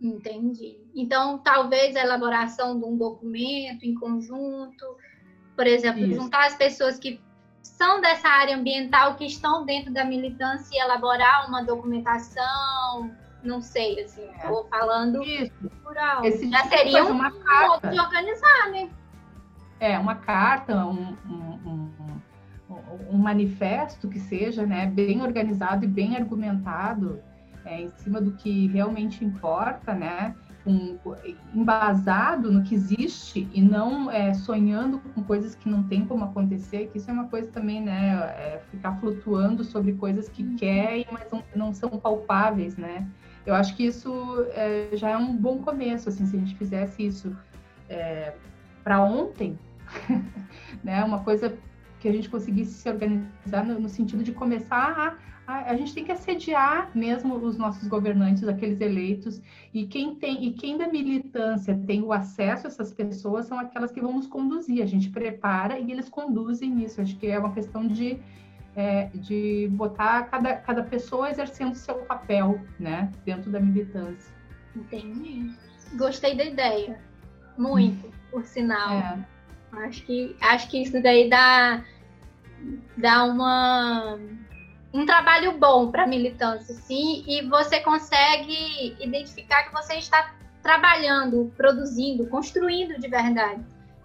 Entendi. 0.00 0.76
Então, 0.94 1.38
talvez 1.38 1.96
a 1.96 2.00
elaboração 2.00 2.78
de 2.78 2.84
um 2.84 2.96
documento 2.96 3.84
em 3.84 3.94
conjunto, 3.94 4.84
por 5.56 5.66
exemplo, 5.66 6.00
Isso. 6.00 6.20
juntar 6.20 6.46
as 6.46 6.56
pessoas 6.56 6.98
que 6.98 7.20
são 7.62 8.00
dessa 8.00 8.28
área 8.28 8.56
ambiental, 8.56 9.14
que 9.14 9.24
estão 9.24 9.64
dentro 9.64 9.92
da 9.92 10.04
militância 10.04 10.76
e 10.76 10.80
elaborar 10.80 11.48
uma 11.48 11.62
documentação, 11.62 13.10
não 13.42 13.60
sei, 13.60 14.00
assim, 14.00 14.28
estou 14.36 14.66
é. 14.66 14.68
falando 14.68 15.22
Isso. 15.22 15.52
Esse 16.24 16.50
Já 16.50 16.62
tipo 16.62 16.76
seria 16.76 17.04
um, 17.04 17.10
uma 17.10 17.30
carta. 17.30 17.88
de 17.88 18.00
organizar, 18.00 18.70
né? 18.70 18.90
É, 19.80 19.98
uma 19.98 20.16
carta, 20.16 20.84
um, 20.84 21.16
um, 21.24 21.60
um 21.64 21.77
um 23.10 23.18
manifesto 23.18 24.08
que 24.08 24.18
seja 24.18 24.66
né, 24.66 24.86
bem 24.86 25.22
organizado 25.22 25.84
e 25.84 25.88
bem 25.88 26.16
argumentado 26.16 27.20
é, 27.64 27.82
em 27.82 27.90
cima 27.90 28.20
do 28.20 28.32
que 28.32 28.66
realmente 28.68 29.24
importa, 29.24 29.94
né, 29.94 30.34
um, 30.66 30.98
embasado 31.54 32.52
no 32.52 32.62
que 32.62 32.74
existe 32.74 33.48
e 33.52 33.60
não 33.60 34.10
é, 34.10 34.34
sonhando 34.34 34.98
com 34.98 35.22
coisas 35.22 35.54
que 35.54 35.68
não 35.68 35.82
tem 35.82 36.04
como 36.04 36.24
acontecer, 36.24 36.88
que 36.88 36.98
isso 36.98 37.10
é 37.10 37.12
uma 37.12 37.28
coisa 37.28 37.50
também, 37.50 37.80
né, 37.80 38.14
é, 38.36 38.60
ficar 38.70 38.98
flutuando 39.00 39.64
sobre 39.64 39.92
coisas 39.94 40.28
que 40.28 40.42
uhum. 40.42 40.56
querem, 40.56 41.06
mas 41.10 41.30
não, 41.30 41.42
não, 41.54 41.72
são 41.72 41.90
palpáveis, 41.90 42.76
né. 42.76 43.06
Eu 43.46 43.54
acho 43.54 43.74
que 43.76 43.84
isso 43.86 44.46
é, 44.50 44.90
já 44.92 45.10
é 45.10 45.16
um 45.16 45.34
bom 45.34 45.58
começo, 45.58 46.08
assim, 46.08 46.26
se 46.26 46.36
a 46.36 46.38
gente 46.38 46.54
fizesse 46.56 47.06
isso 47.06 47.34
é, 47.88 48.34
para 48.84 49.02
ontem, 49.02 49.58
né, 50.84 51.02
uma 51.02 51.20
coisa 51.20 51.56
que 52.00 52.08
a 52.08 52.12
gente 52.12 52.28
conseguisse 52.28 52.72
se 52.72 52.88
organizar 52.88 53.64
no, 53.64 53.80
no 53.80 53.88
sentido 53.88 54.22
de 54.22 54.32
começar 54.32 55.18
a, 55.46 55.52
a, 55.52 55.70
a, 55.70 55.76
gente 55.76 55.94
tem 55.94 56.04
que 56.04 56.12
assediar 56.12 56.90
mesmo 56.94 57.34
os 57.36 57.56
nossos 57.56 57.88
governantes, 57.88 58.46
aqueles 58.46 58.80
eleitos, 58.80 59.40
e 59.72 59.86
quem 59.86 60.14
tem 60.14 60.44
e 60.46 60.52
quem 60.52 60.76
da 60.76 60.86
militância 60.88 61.74
tem 61.86 62.02
o 62.02 62.12
acesso 62.12 62.66
a 62.66 62.70
essas 62.70 62.92
pessoas 62.92 63.46
são 63.46 63.58
aquelas 63.58 63.90
que 63.90 64.00
vão 64.00 64.12
nos 64.12 64.26
conduzir. 64.26 64.82
A 64.82 64.86
gente 64.86 65.10
prepara 65.10 65.78
e 65.78 65.90
eles 65.90 66.08
conduzem 66.08 66.84
isso. 66.84 67.00
Acho 67.00 67.16
que 67.16 67.26
é 67.26 67.38
uma 67.38 67.52
questão 67.52 67.86
de 67.86 68.20
é, 68.76 69.06
de 69.06 69.68
botar 69.72 70.24
cada, 70.24 70.54
cada 70.54 70.84
pessoa 70.84 71.28
exercendo 71.28 71.74
seu 71.74 71.96
papel, 71.96 72.60
né, 72.78 73.10
dentro 73.24 73.50
da 73.50 73.58
militância. 73.58 74.32
Entendi. 74.76 75.52
Gostei 75.96 76.36
da 76.36 76.44
ideia, 76.44 77.00
muito, 77.56 78.08
por 78.30 78.44
sinal. 78.44 78.92
É. 78.92 79.37
Acho 79.72 80.02
que, 80.04 80.36
acho 80.40 80.68
que 80.68 80.82
isso 80.82 81.00
daí 81.02 81.28
dá, 81.28 81.84
dá 82.96 83.24
uma, 83.24 84.18
um 84.92 85.04
trabalho 85.04 85.58
bom 85.58 85.90
para 85.90 86.04
a 86.04 86.06
militância, 86.06 86.74
sim, 86.74 87.24
e 87.26 87.42
você 87.42 87.80
consegue 87.80 88.96
identificar 89.00 89.64
que 89.64 89.72
você 89.72 89.94
está 89.94 90.34
trabalhando, 90.62 91.52
produzindo, 91.56 92.26
construindo 92.28 92.98
de 92.98 93.08
verdade. 93.08 93.64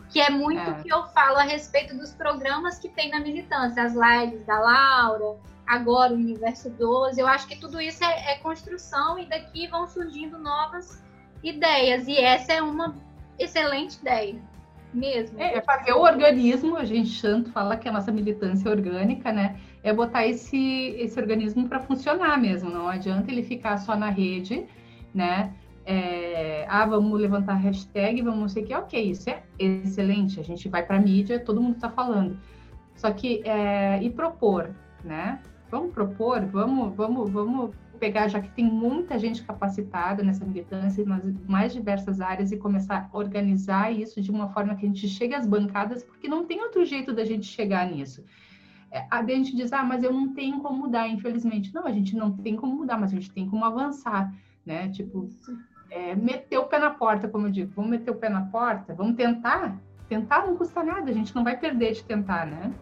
Que 0.09 0.19
é 0.21 0.29
muito 0.29 0.69
o 0.69 0.73
é. 0.75 0.83
que 0.83 0.93
eu 0.93 1.07
falo 1.07 1.37
a 1.37 1.43
respeito 1.43 1.97
dos 1.97 2.13
programas 2.13 2.77
que 2.77 2.87
tem 2.87 3.09
na 3.09 3.19
militância, 3.19 3.83
as 3.83 3.93
lives 3.93 4.45
da 4.45 4.59
Laura, 4.59 5.37
agora 5.65 6.13
o 6.13 6.15
Universo 6.15 6.69
12. 6.69 7.19
Eu 7.19 7.25
acho 7.25 7.47
que 7.47 7.55
tudo 7.59 7.81
isso 7.81 8.03
é, 8.03 8.33
é 8.33 8.35
construção 8.37 9.17
e 9.17 9.25
daqui 9.25 9.65
vão 9.67 9.87
surgindo 9.87 10.37
novas 10.37 11.03
ideias. 11.41 12.07
E 12.07 12.19
essa 12.19 12.53
é 12.53 12.61
uma 12.61 12.95
excelente 13.39 13.97
ideia 13.99 14.39
mesmo. 14.93 15.39
É, 15.39 15.57
é 15.57 15.61
fazer 15.61 15.93
o 15.93 16.01
organismo, 16.01 16.77
a 16.77 16.85
gente 16.85 17.21
tanto 17.21 17.51
fala 17.51 17.75
que 17.77 17.87
a 17.87 17.91
nossa 17.91 18.11
militância 18.11 18.69
orgânica, 18.69 19.31
né? 19.31 19.57
É 19.81 19.93
botar 19.93 20.25
esse, 20.25 20.95
esse 20.97 21.19
organismo 21.19 21.67
para 21.67 21.79
funcionar 21.79 22.39
mesmo. 22.39 22.69
Não 22.69 22.87
adianta 22.87 23.31
ele 23.31 23.43
ficar 23.43 23.77
só 23.77 23.95
na 23.95 24.09
rede, 24.09 24.65
né? 25.13 25.53
É, 25.85 26.65
ah, 26.69 26.85
vamos 26.85 27.19
levantar 27.19 27.55
hashtag, 27.55 28.21
vamos 28.21 28.39
não 28.39 28.49
sei 28.49 28.63
o 28.63 28.65
que, 28.65 28.73
ok, 28.73 29.11
isso 29.11 29.29
é 29.29 29.43
excelente, 29.59 30.39
a 30.39 30.43
gente 30.43 30.69
vai 30.69 30.81
para 30.81 30.97
mídia, 30.97 31.39
todo 31.39 31.61
mundo 31.61 31.75
está 31.75 31.89
falando. 31.89 32.39
Só 32.95 33.11
que, 33.11 33.41
é, 33.43 34.01
e 34.01 34.09
propor, 34.09 34.69
né? 35.03 35.39
Vamos 35.69 35.93
propor, 35.93 36.45
vamos, 36.45 36.95
vamos, 36.95 37.29
vamos 37.29 37.75
pegar, 38.03 38.27
já 38.27 38.41
que 38.41 38.49
tem 38.49 38.65
muita 38.65 39.17
gente 39.17 39.41
capacitada 39.43 40.21
nessa 40.21 40.43
militância, 40.43 41.05
nas 41.05 41.23
mais 41.47 41.71
diversas 41.71 42.19
áreas, 42.19 42.51
e 42.51 42.57
começar 42.57 43.09
a 43.09 43.17
organizar 43.17 43.93
isso 43.93 44.21
de 44.21 44.29
uma 44.29 44.49
forma 44.49 44.75
que 44.75 44.85
a 44.85 44.89
gente 44.89 45.07
chegue 45.07 45.33
às 45.33 45.47
bancadas, 45.47 46.03
porque 46.03 46.27
não 46.27 46.43
tem 46.45 46.61
outro 46.61 46.83
jeito 46.83 47.13
da 47.13 47.23
gente 47.23 47.45
chegar 47.45 47.89
nisso. 47.89 48.21
É, 48.91 49.07
a 49.09 49.23
gente 49.23 49.55
diz, 49.55 49.71
ah, 49.71 49.83
mas 49.83 50.03
eu 50.03 50.11
não 50.11 50.33
tenho 50.33 50.59
como 50.59 50.79
mudar, 50.79 51.07
infelizmente. 51.07 51.73
Não, 51.73 51.87
a 51.87 51.93
gente 51.93 52.13
não 52.13 52.29
tem 52.29 52.57
como 52.57 52.75
mudar, 52.75 52.97
mas 52.97 53.11
a 53.13 53.15
gente 53.15 53.31
tem 53.31 53.49
como 53.49 53.63
avançar, 53.63 54.33
né? 54.65 54.89
Tipo, 54.89 55.29
é, 55.89 56.13
meter 56.13 56.57
o 56.57 56.65
pé 56.65 56.79
na 56.79 56.89
porta, 56.89 57.29
como 57.29 57.47
eu 57.47 57.51
digo, 57.51 57.71
vamos 57.73 57.89
meter 57.89 58.11
o 58.11 58.15
pé 58.15 58.27
na 58.27 58.41
porta, 58.41 58.93
vamos 58.93 59.15
tentar. 59.15 59.79
Tentar 60.09 60.45
não 60.45 60.57
custa 60.57 60.83
nada, 60.83 61.09
a 61.09 61.13
gente 61.13 61.33
não 61.33 61.41
vai 61.41 61.57
perder 61.57 61.93
de 61.93 62.03
tentar, 62.03 62.45
né? 62.45 62.73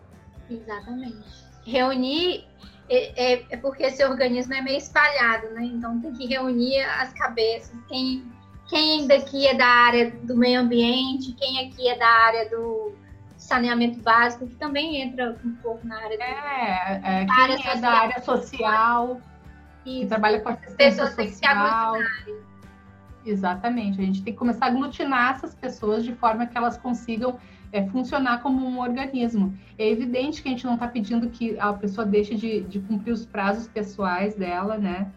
Exatamente. 0.50 1.46
Reunir 1.64 2.44
é, 2.92 3.34
é, 3.34 3.46
é, 3.50 3.58
porque 3.58 3.84
esse 3.84 4.04
organismo 4.04 4.54
é 4.54 4.62
meio 4.62 4.78
espalhado, 4.78 5.48
né? 5.52 5.64
Então 5.64 6.02
tem 6.02 6.12
que 6.12 6.28
reunir 6.28 6.82
as 6.82 7.14
cabeças. 7.14 7.74
Quem, 7.88 8.30
quem 8.68 9.08
daqui 9.08 9.48
é 9.48 9.54
da 9.54 9.66
área 9.66 10.12
do 10.12 10.36
meio 10.36 10.60
ambiente, 10.60 11.32
quem 11.40 11.66
aqui 11.66 11.88
é 11.88 11.98
da 11.98 12.06
área 12.06 12.50
do 12.50 12.94
saneamento 13.38 14.02
básico, 14.02 14.46
que 14.46 14.56
também 14.56 15.02
entra 15.02 15.38
um 15.44 15.56
pouco 15.56 15.88
na 15.88 15.96
área 15.96 16.18
do, 16.18 16.24
é, 16.24 17.02
é 17.04 17.26
quem 17.26 17.42
área 17.42 17.54
é 17.54 17.58
social, 17.58 17.82
da 17.82 17.92
área 17.92 18.22
social, 18.22 19.22
que 19.86 20.06
trabalha 20.08 20.42
com 20.42 20.50
assistência 20.50 21.06
pessoas 21.06 21.30
social. 21.30 21.96
Exatamente, 23.26 24.02
a 24.02 24.04
gente 24.04 24.22
tem 24.22 24.34
que 24.34 24.40
começar 24.40 24.66
a 24.66 24.70
aglutinar 24.70 25.36
essas 25.36 25.56
pessoas 25.56 26.04
de 26.04 26.14
forma 26.14 26.46
que 26.46 26.58
elas 26.58 26.78
consigam 26.78 27.40
é, 27.72 27.86
funcionar 27.88 28.42
como 28.42 28.66
um 28.66 28.80
organismo. 28.80 29.58
É 29.78 29.88
evidente 29.88 30.42
que 30.42 30.50
a 30.50 30.52
gente 30.52 30.66
não 30.66 30.76
está 30.76 30.88
pedindo 30.88 31.30
que 31.30 31.58
a 31.60 31.74
pessoa 31.74 32.06
deixe 32.06 32.36
de, 32.36 32.62
de, 32.62 32.80
cumprir 32.80 33.12
os 33.12 33.26
prazos 33.26 33.68
pessoais 33.68 34.36
dela, 34.36 34.78
né? 34.78 35.12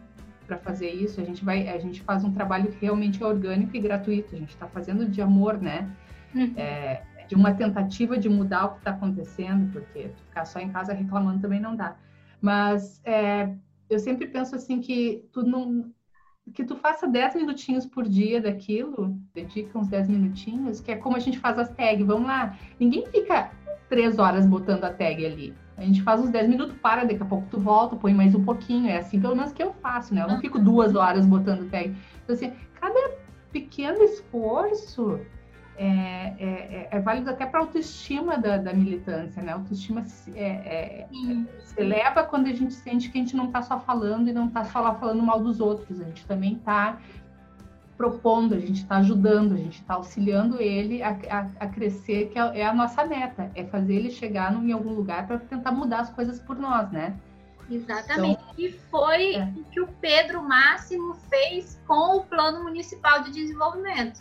Para 0.46 0.58
fazer 0.58 0.90
isso, 0.90 1.20
a 1.20 1.24
gente 1.24 1.44
vai, 1.44 1.68
a 1.68 1.78
gente 1.78 2.02
faz 2.02 2.22
um 2.22 2.32
trabalho 2.32 2.70
que 2.70 2.84
realmente 2.84 3.22
é 3.22 3.26
orgânico 3.26 3.76
e 3.76 3.80
gratuito. 3.80 4.34
A 4.34 4.38
gente 4.38 4.50
está 4.50 4.66
fazendo 4.66 5.06
de 5.06 5.20
amor, 5.22 5.60
né? 5.60 5.90
Uhum. 6.34 6.52
É, 6.56 7.02
de 7.26 7.34
uma 7.34 7.54
tentativa 7.54 8.18
de 8.18 8.28
mudar 8.28 8.66
o 8.66 8.70
que 8.72 8.78
está 8.78 8.90
acontecendo, 8.90 9.72
porque 9.72 10.10
ficar 10.26 10.44
só 10.44 10.60
em 10.60 10.68
casa 10.68 10.92
reclamando 10.92 11.40
também 11.40 11.60
não 11.60 11.74
dá. 11.74 11.96
Mas 12.40 13.00
é, 13.04 13.54
eu 13.88 13.98
sempre 13.98 14.26
penso 14.26 14.54
assim 14.54 14.80
que 14.80 15.24
tu 15.32 15.42
não 15.42 15.90
que 16.52 16.64
tu 16.64 16.76
faça 16.76 17.06
10 17.06 17.36
minutinhos 17.36 17.86
por 17.86 18.06
dia 18.06 18.40
daquilo, 18.40 19.18
dedica 19.32 19.78
uns 19.78 19.88
10 19.88 20.08
minutinhos, 20.08 20.80
que 20.80 20.92
é 20.92 20.96
como 20.96 21.16
a 21.16 21.20
gente 21.20 21.38
faz 21.38 21.58
as 21.58 21.70
tags. 21.70 22.06
Vamos 22.06 22.26
lá, 22.26 22.56
ninguém 22.78 23.06
fica 23.06 23.50
três 23.88 24.18
horas 24.18 24.46
botando 24.46 24.84
a 24.84 24.92
tag 24.92 25.24
ali. 25.24 25.54
A 25.76 25.82
gente 25.82 26.02
faz 26.02 26.20
uns 26.20 26.30
10 26.30 26.48
minutos, 26.48 26.76
para, 26.80 27.04
daqui 27.04 27.22
a 27.22 27.26
pouco 27.26 27.48
tu 27.50 27.58
volta, 27.58 27.96
põe 27.96 28.14
mais 28.14 28.34
um 28.34 28.44
pouquinho. 28.44 28.88
É 28.88 28.98
assim, 28.98 29.20
pelo 29.20 29.34
menos 29.34 29.52
que 29.52 29.62
eu 29.62 29.72
faço, 29.74 30.14
né? 30.14 30.22
Eu 30.22 30.28
não 30.28 30.40
fico 30.40 30.58
duas 30.58 30.94
horas 30.94 31.26
botando 31.26 31.68
tag. 31.70 31.96
Então, 32.22 32.34
assim, 32.34 32.52
cada 32.80 33.12
pequeno 33.50 34.02
esforço 34.02 35.18
é, 35.76 35.86
é, 35.86 36.38
é, 36.38 36.88
é 36.90 37.00
válido 37.00 37.30
até 37.30 37.44
para 37.46 37.60
a 37.60 37.62
autoestima 37.62 38.38
da, 38.38 38.56
da, 38.56 38.72
militância, 38.72 39.42
né? 39.42 39.52
A 39.52 39.56
autoestima 39.56 40.04
se, 40.04 40.36
é, 40.38 40.46
é, 40.46 41.08
se 41.64 41.80
eleva 41.80 42.22
quando 42.22 42.46
a 42.46 42.52
gente 42.52 42.72
sente 42.74 43.10
que 43.10 43.18
a 43.18 43.20
gente 43.20 43.36
não 43.36 43.46
está 43.46 43.60
só 43.62 43.80
falando 43.80 44.28
e 44.28 44.32
não 44.32 44.46
está 44.46 44.64
só 44.64 44.80
lá 44.80 44.94
falando 44.94 45.22
mal 45.22 45.40
dos 45.40 45.60
outros, 45.60 46.00
a 46.00 46.04
gente 46.04 46.24
também 46.26 46.54
está 46.54 46.98
propondo, 47.96 48.54
a 48.54 48.58
gente 48.58 48.82
está 48.82 48.96
ajudando, 48.96 49.54
a 49.54 49.56
gente 49.56 49.80
está 49.80 49.94
auxiliando 49.94 50.60
ele 50.60 51.02
a, 51.02 51.10
a, 51.30 51.50
a, 51.60 51.66
crescer, 51.68 52.28
que 52.28 52.38
é, 52.38 52.60
é 52.60 52.66
a 52.66 52.74
nossa 52.74 53.04
meta, 53.04 53.50
é 53.54 53.64
fazer 53.64 53.94
ele 53.94 54.10
chegar 54.10 54.52
em 54.52 54.72
algum 54.72 54.92
lugar 54.92 55.26
para 55.26 55.38
tentar 55.38 55.72
mudar 55.72 56.00
as 56.00 56.10
coisas 56.10 56.40
por 56.40 56.56
nós, 56.56 56.90
né? 56.90 57.16
Exatamente. 57.70 58.40
Então, 58.42 58.54
e 58.58 58.70
foi 58.90 59.34
é. 59.36 59.52
o 59.56 59.64
que 59.64 59.80
o 59.80 59.88
Pedro 60.00 60.42
Máximo 60.42 61.14
fez 61.28 61.80
com 61.86 62.18
o 62.18 62.22
Plano 62.24 62.62
Municipal 62.62 63.22
de 63.22 63.30
Desenvolvimento. 63.30 64.20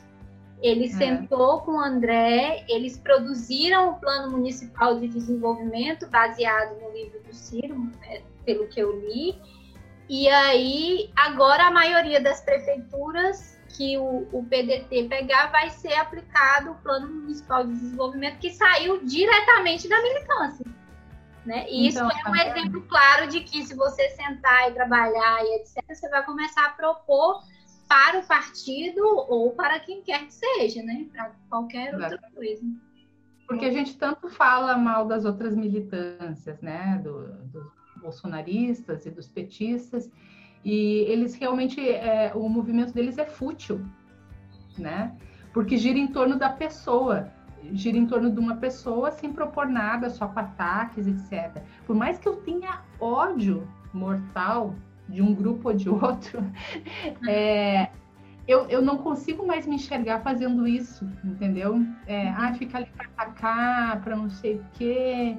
Ele 0.63 0.85
é. 0.85 0.89
sentou 0.89 1.59
com 1.59 1.73
o 1.73 1.79
André, 1.79 2.65
eles 2.69 2.97
produziram 2.97 3.89
o 3.89 3.99
Plano 3.99 4.31
Municipal 4.31 4.97
de 4.97 5.09
Desenvolvimento, 5.09 6.07
baseado 6.07 6.79
no 6.79 6.89
livro 6.91 7.21
do 7.21 7.35
Ciro, 7.35 7.75
né, 7.75 8.21
pelo 8.45 8.65
que 8.69 8.79
eu 8.79 8.97
li. 8.97 9.37
E 10.07 10.29
aí, 10.29 11.11
agora 11.17 11.65
a 11.65 11.71
maioria 11.71 12.21
das 12.21 12.39
prefeituras 12.39 13.59
que 13.75 13.97
o, 13.97 14.27
o, 14.31 14.45
PDT 14.45 15.09
pegar 15.09 15.47
vai 15.47 15.69
ser 15.69 15.93
aplicado 15.95 16.71
o 16.71 16.75
Plano 16.75 17.07
Municipal 17.07 17.65
de 17.65 17.73
Desenvolvimento, 17.73 18.37
que 18.37 18.51
saiu 18.51 19.03
diretamente 19.03 19.89
da 19.89 20.01
militância. 20.01 20.65
Né? 21.45 21.65
E 21.67 21.89
então, 21.89 22.07
isso 22.07 22.17
é 22.19 22.29
um 22.29 22.33
tá 22.33 22.47
exemplo 22.47 22.81
claro 22.83 23.27
de 23.27 23.41
que 23.41 23.65
se 23.65 23.75
você 23.75 24.09
sentar 24.11 24.69
e 24.69 24.73
trabalhar 24.73 25.43
e 25.43 25.55
etc., 25.55 25.83
você 25.89 26.07
vai 26.09 26.23
começar 26.23 26.67
a 26.67 26.69
propor 26.69 27.41
para 27.87 28.19
o 28.19 28.27
partido 28.27 29.01
ou 29.03 29.51
para 29.51 29.79
quem 29.79 30.01
quer 30.01 30.25
que 30.25 30.33
seja, 30.33 30.81
né? 30.83 31.05
Para 31.11 31.31
qualquer 31.49 31.93
outra 31.93 32.19
coisa. 32.35 32.63
Porque 33.47 33.65
a 33.65 33.71
gente 33.71 33.97
tanto 33.97 34.29
fala 34.29 34.77
mal 34.77 35.05
das 35.05 35.25
outras 35.25 35.55
militâncias, 35.55 36.61
né? 36.61 36.99
Do, 37.03 37.27
dos 37.45 37.71
bolsonaristas 38.01 39.05
e 39.05 39.11
dos 39.11 39.27
petistas, 39.27 40.11
e 40.63 41.05
eles 41.07 41.35
realmente, 41.35 41.79
é, 41.79 42.33
o 42.35 42.49
movimento 42.49 42.93
deles 42.93 43.17
é 43.17 43.25
fútil, 43.25 43.85
né? 44.77 45.15
Porque 45.53 45.77
gira 45.77 45.97
em 45.97 46.07
torno 46.07 46.37
da 46.37 46.49
pessoa 46.49 47.31
gira 47.71 47.97
em 47.97 48.05
torno 48.05 48.29
de 48.31 48.39
uma 48.39 48.57
pessoa 48.57 49.11
sem 49.11 49.31
propor 49.31 49.67
nada, 49.67 50.09
só 50.09 50.27
com 50.27 50.39
ataques, 50.39 51.07
etc. 51.07 51.63
Por 51.85 51.95
mais 51.95 52.17
que 52.17 52.27
eu 52.27 52.37
tenha 52.37 52.81
ódio 52.99 53.67
mortal 53.93 54.75
de 55.13 55.21
um 55.21 55.33
grupo 55.33 55.69
ou 55.69 55.75
de 55.75 55.89
outro, 55.89 56.43
é, 57.27 57.89
eu, 58.47 58.65
eu 58.67 58.81
não 58.81 58.97
consigo 58.97 59.45
mais 59.45 59.65
me 59.67 59.75
enxergar 59.75 60.21
fazendo 60.21 60.67
isso, 60.67 61.07
entendeu? 61.23 61.85
É, 62.07 62.29
ah, 62.29 62.53
fica 62.53 62.77
ali 62.77 62.87
para 62.97 63.05
atacar, 63.05 64.01
para 64.01 64.15
não 64.15 64.29
sei 64.29 64.55
o 64.55 64.65
quê. 64.73 65.37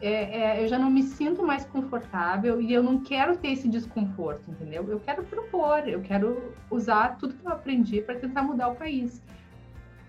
É, 0.00 0.58
é, 0.58 0.64
eu 0.64 0.66
já 0.66 0.78
não 0.78 0.90
me 0.90 1.04
sinto 1.04 1.46
mais 1.46 1.64
confortável 1.64 2.60
e 2.60 2.72
eu 2.72 2.82
não 2.82 2.98
quero 2.98 3.36
ter 3.36 3.52
esse 3.52 3.68
desconforto, 3.68 4.50
entendeu? 4.50 4.84
Eu 4.88 4.98
quero 4.98 5.22
propor, 5.22 5.88
eu 5.88 6.00
quero 6.00 6.52
usar 6.68 7.16
tudo 7.18 7.34
que 7.34 7.46
eu 7.46 7.52
aprendi 7.52 8.00
para 8.02 8.16
tentar 8.16 8.42
mudar 8.42 8.68
o 8.68 8.74
país 8.74 9.22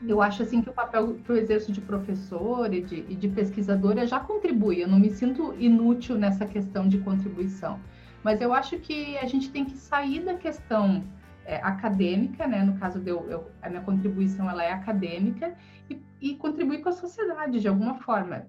eu 0.08 0.22
acho 0.22 0.43
assim 0.43 0.62
que 0.62 0.70
o 0.70 0.74
papel 0.74 1.15
que 1.24 1.29
eu 1.29 1.38
exerço 1.38 1.72
de 1.72 1.82
professor 1.82 2.74
e 2.74 2.82
de, 2.82 3.05
e 3.08 3.15
de 3.15 3.27
pesquisadora 3.29 4.05
já 4.05 4.20
contribui. 4.20 4.82
Eu 4.82 4.88
não 4.88 5.00
me 5.00 5.10
sinto 5.10 5.55
inútil 5.58 6.17
nessa 6.17 6.46
questão 6.46 6.88
de 6.88 6.98
contribuição. 7.00 7.79
Mas 8.24 8.39
eu 8.42 8.53
acho 8.53 8.80
que 8.80 9.18
a 9.18 9.25
gente 9.25 9.51
tem 9.51 9.65
que 9.65 9.77
sair 9.77 10.22
da 10.24 10.36
questão 10.36 11.03
é, 11.46 11.58
acadêmica, 11.58 12.48
né? 12.48 12.63
No 12.63 12.77
caso 12.80 13.00
de 13.00 13.10
eu, 13.10 13.30
eu, 13.30 13.51
a 13.62 13.70
minha 13.70 13.82
contribuição 13.82 14.50
ela 14.50 14.63
é 14.63 14.72
acadêmica 14.72 15.56
e, 15.89 16.01
e, 16.22 16.36
contribuir 16.36 16.82
com 16.82 16.89
a 16.89 16.94
sociedade 16.94 17.60
de 17.60 17.68
alguma 17.68 17.96
forma. 17.96 18.48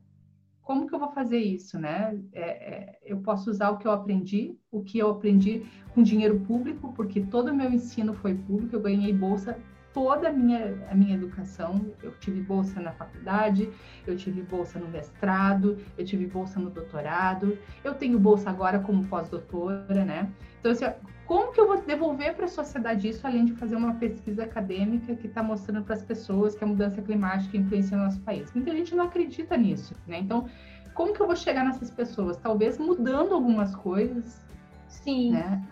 Como 0.63 0.87
que 0.87 0.95
eu 0.95 0.99
vou 0.99 1.11
fazer 1.11 1.39
isso, 1.39 1.79
né? 1.79 2.19
É, 2.33 2.41
é, 2.41 2.99
eu 3.05 3.19
posso 3.19 3.51
usar 3.51 3.71
o 3.71 3.79
que 3.79 3.87
eu 3.87 3.93
aprendi, 3.93 4.57
o 4.71 4.83
que 4.83 4.99
eu 4.99 5.11
aprendi 5.11 5.67
com 5.93 6.03
dinheiro 6.03 6.41
público, 6.41 6.93
porque 6.95 7.21
todo 7.21 7.49
o 7.49 7.55
meu 7.55 7.71
ensino 7.71 8.15
foi 8.15 8.35
público. 8.35 8.75
Eu 8.75 8.81
ganhei 8.81 9.13
bolsa 9.13 9.59
toda 9.95 10.29
a 10.29 10.33
minha, 10.33 10.77
a 10.91 10.95
minha 10.95 11.15
educação. 11.15 11.87
Eu 12.03 12.11
tive 12.19 12.43
bolsa 12.43 12.81
na 12.81 12.93
faculdade, 12.93 13.71
eu 14.07 14.17
tive 14.17 14.43
bolsa 14.43 14.79
no 14.79 14.89
mestrado, 14.89 15.79
eu 15.97 16.05
tive 16.05 16.27
bolsa 16.27 16.59
no 16.59 16.69
doutorado, 16.69 17.57
eu 17.83 17.95
tenho 17.95 18.19
bolsa 18.19 18.51
agora 18.51 18.81
como 18.81 19.07
pós-doutora, 19.07 20.05
né? 20.05 20.29
Então, 20.59 20.73
assim, 20.73 20.85
como 21.27 21.53
que 21.53 21.61
eu 21.61 21.67
vou 21.67 21.81
devolver 21.81 22.35
para 22.35 22.45
a 22.45 22.49
sociedade 22.49 23.09
isso, 23.09 23.27
além 23.27 23.45
de 23.45 23.53
fazer 23.53 23.77
uma 23.77 23.95
pesquisa 23.95 24.43
acadêmica 24.43 25.15
que 25.15 25.29
está 25.29 25.43
mostrando 25.43 25.85
para 25.85 25.95
as 25.95 26.03
pessoas 26.03 26.55
que 26.55 26.65
a 26.65 26.67
mudança 26.67 27.01
climática 27.01 27.57
influencia 27.57 27.97
o 27.97 28.01
nosso 28.01 28.21
país? 28.21 28.53
Muita 28.53 28.73
gente 28.73 28.95
não 28.95 29.05
acredita 29.05 29.57
nisso, 29.57 29.95
né? 30.07 30.19
Então, 30.19 30.49
como 30.93 31.13
que 31.13 31.21
eu 31.21 31.27
vou 31.27 31.37
chegar 31.37 31.65
nessas 31.65 31.91
pessoas? 31.91 32.37
Talvez 32.37 32.79
mudando 32.79 33.33
algumas 33.33 33.75
coisas. 33.77 34.45
Sim. 34.89 35.33
Né? 35.33 35.63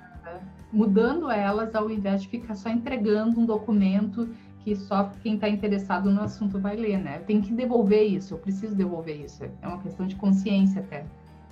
Mudando 0.72 1.30
elas 1.30 1.74
ao 1.74 1.90
invés 1.90 2.22
de 2.22 2.28
ficar 2.28 2.54
só 2.54 2.68
entregando 2.68 3.40
um 3.40 3.46
documento 3.46 4.28
que 4.64 4.76
só 4.76 5.10
quem 5.22 5.34
está 5.34 5.48
interessado 5.48 6.10
no 6.10 6.22
assunto 6.22 6.58
vai 6.58 6.76
ler, 6.76 6.98
né? 6.98 7.18
Tem 7.20 7.40
que 7.40 7.52
devolver 7.52 8.04
isso, 8.04 8.34
eu 8.34 8.38
preciso 8.38 8.74
devolver 8.74 9.20
isso. 9.20 9.44
É 9.60 9.66
uma 9.66 9.82
questão 9.82 10.06
de 10.06 10.14
consciência 10.14 10.80
até. 10.80 11.04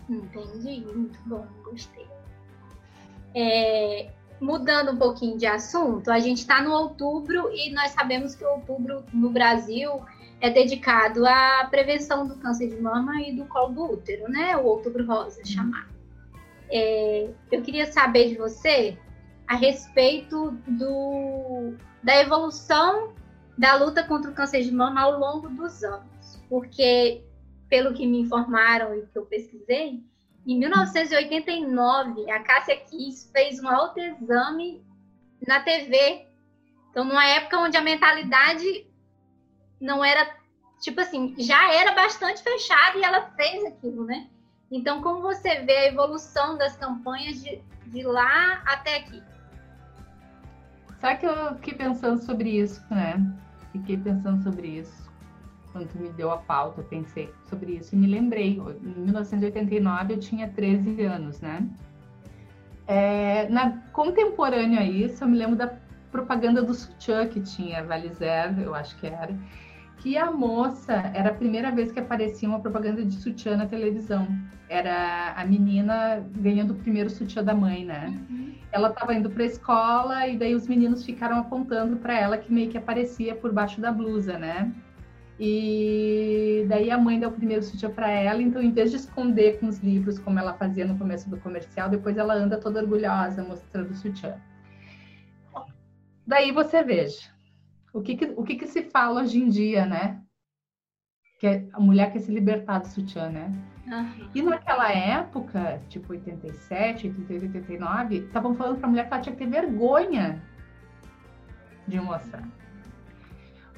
Entendi, 0.08 0.84
muito 0.94 1.18
bom, 1.26 1.44
gostei. 1.64 2.06
É, 3.34 4.10
mudando 4.40 4.92
um 4.92 4.96
pouquinho 4.96 5.36
de 5.36 5.46
assunto, 5.46 6.10
a 6.10 6.18
gente 6.18 6.38
está 6.38 6.62
no 6.62 6.72
outubro 6.72 7.50
e 7.52 7.72
nós 7.72 7.90
sabemos 7.90 8.34
que 8.34 8.44
o 8.44 8.50
outubro 8.50 9.04
no 9.12 9.30
Brasil 9.30 10.00
é 10.40 10.48
dedicado 10.48 11.26
à 11.26 11.66
prevenção 11.70 12.26
do 12.26 12.36
câncer 12.36 12.68
de 12.68 12.80
mama 12.80 13.20
e 13.20 13.36
do 13.36 13.44
colo 13.44 13.74
do 13.74 13.92
útero, 13.92 14.30
né? 14.30 14.56
O 14.56 14.64
outubro 14.64 15.04
rosa 15.06 15.44
chamado. 15.44 15.99
É, 16.70 17.30
eu 17.50 17.62
queria 17.62 17.90
saber 17.90 18.28
de 18.28 18.36
você 18.36 18.96
a 19.46 19.56
respeito 19.56 20.52
do, 20.66 21.74
da 22.02 22.20
evolução 22.20 23.12
da 23.58 23.74
luta 23.74 24.04
contra 24.04 24.30
o 24.30 24.34
câncer 24.34 24.62
de 24.62 24.72
mama 24.72 25.00
ao 25.02 25.18
longo 25.18 25.48
dos 25.48 25.82
anos. 25.82 26.40
Porque, 26.48 27.24
pelo 27.68 27.92
que 27.92 28.06
me 28.06 28.20
informaram 28.20 28.94
e 28.94 29.06
que 29.06 29.18
eu 29.18 29.26
pesquisei, 29.26 30.02
em 30.46 30.58
1989, 30.58 32.30
a 32.30 32.40
Cássia 32.40 32.76
Kiss 32.76 33.30
fez 33.32 33.62
um 33.62 33.68
autoexame 33.68 34.82
na 35.46 35.60
TV. 35.60 36.26
Então, 36.90 37.04
numa 37.04 37.26
época 37.26 37.58
onde 37.58 37.76
a 37.76 37.82
mentalidade 37.82 38.86
não 39.80 40.04
era, 40.04 40.34
tipo 40.80 41.00
assim, 41.00 41.34
já 41.38 41.72
era 41.74 41.92
bastante 41.92 42.42
fechada 42.42 42.98
e 42.98 43.02
ela 43.02 43.30
fez 43.32 43.64
aquilo, 43.64 44.04
né? 44.04 44.28
Então, 44.70 45.02
como 45.02 45.20
você 45.20 45.60
vê 45.62 45.76
a 45.76 45.86
evolução 45.88 46.56
das 46.56 46.76
campanhas 46.76 47.42
de, 47.42 47.60
de 47.86 48.02
lá 48.02 48.62
até 48.64 48.98
aqui? 48.98 49.22
Sabe 51.00 51.18
que 51.18 51.26
eu 51.26 51.54
fiquei 51.56 51.74
pensando 51.74 52.20
sobre 52.22 52.50
isso, 52.50 52.82
né? 52.90 53.16
Fiquei 53.72 53.96
pensando 53.96 54.42
sobre 54.42 54.68
isso. 54.68 55.10
Quando 55.72 55.92
me 55.94 56.10
deu 56.10 56.30
a 56.30 56.38
pauta, 56.38 56.82
pensei 56.82 57.32
sobre 57.48 57.72
isso 57.72 57.94
e 57.94 57.98
me 57.98 58.06
lembrei. 58.06 58.58
Em 58.58 59.00
1989 59.00 60.14
eu 60.14 60.20
tinha 60.20 60.48
13 60.48 61.02
anos, 61.02 61.40
né? 61.40 61.66
É, 62.86 63.48
na 63.48 63.82
a 64.78 64.84
isso, 64.84 65.22
eu 65.22 65.28
me 65.28 65.38
lembro 65.38 65.56
da 65.56 65.72
propaganda 66.10 66.62
do 66.62 66.74
sutiã 66.74 67.26
que 67.28 67.40
tinha, 67.40 67.84
Valizer, 67.84 68.58
eu 68.60 68.74
acho 68.74 68.96
que 68.98 69.06
era, 69.06 69.32
que 70.00 70.16
a 70.16 70.30
moça 70.30 70.92
era 71.14 71.30
a 71.30 71.34
primeira 71.34 71.70
vez 71.70 71.92
que 71.92 72.00
aparecia 72.00 72.48
uma 72.48 72.60
propaganda 72.60 73.04
de 73.04 73.14
sutiã 73.14 73.56
na 73.56 73.66
televisão. 73.66 74.26
Era 74.68 75.34
a 75.36 75.44
menina 75.44 76.24
ganhando 76.36 76.72
o 76.72 76.76
primeiro 76.76 77.10
sutiã 77.10 77.44
da 77.44 77.54
mãe, 77.54 77.84
né? 77.84 78.18
Uhum. 78.28 78.54
Ela 78.72 78.88
estava 78.88 79.14
indo 79.14 79.28
para 79.28 79.42
a 79.42 79.46
escola 79.46 80.26
e 80.26 80.38
daí 80.38 80.54
os 80.54 80.66
meninos 80.66 81.04
ficaram 81.04 81.38
apontando 81.38 81.96
para 81.96 82.18
ela 82.18 82.38
que 82.38 82.52
meio 82.52 82.70
que 82.70 82.78
aparecia 82.78 83.34
por 83.34 83.52
baixo 83.52 83.80
da 83.80 83.92
blusa, 83.92 84.38
né? 84.38 84.72
E 85.38 86.64
daí 86.68 86.90
a 86.90 86.98
mãe 86.98 87.18
deu 87.18 87.28
o 87.28 87.32
primeiro 87.32 87.62
sutiã 87.62 87.90
para 87.90 88.10
ela, 88.10 88.42
então 88.42 88.62
em 88.62 88.72
vez 88.72 88.90
de 88.90 88.96
esconder 88.96 89.58
com 89.58 89.66
os 89.66 89.78
livros 89.78 90.18
como 90.18 90.38
ela 90.38 90.54
fazia 90.54 90.84
no 90.84 90.98
começo 90.98 91.28
do 91.28 91.38
comercial, 91.38 91.88
depois 91.88 92.16
ela 92.16 92.34
anda 92.34 92.58
toda 92.58 92.80
orgulhosa 92.80 93.42
mostrando 93.42 93.90
o 93.90 93.94
sutiã. 93.94 94.34
Daí 96.26 96.52
você 96.52 96.82
veja, 96.84 97.28
o 97.92 98.00
que, 98.00 98.16
que 98.16 98.24
o 98.36 98.42
que, 98.44 98.56
que, 98.56 98.66
se 98.66 98.82
fala 98.82 99.22
hoje 99.22 99.38
em 99.38 99.48
dia, 99.48 99.86
né? 99.86 100.22
Que 101.38 101.46
é 101.46 101.68
a 101.72 101.80
mulher 101.80 102.12
quer 102.12 102.20
se 102.20 102.32
libertar 102.32 102.80
do 102.80 102.86
sutiã, 102.86 103.28
né? 103.28 103.52
Uhum. 103.86 104.28
E 104.34 104.42
naquela 104.42 104.92
época, 104.92 105.82
tipo 105.88 106.12
87, 106.12 107.08
88, 107.08 107.46
89, 107.46 108.16
estavam 108.18 108.54
falando 108.54 108.78
para 108.78 108.86
a 108.86 108.90
mulher 108.90 109.08
que 109.08 109.14
ela 109.14 109.22
tinha 109.22 109.34
que 109.34 109.44
ter 109.44 109.50
vergonha 109.50 110.42
de 111.88 112.00
mostrar. 112.00 112.46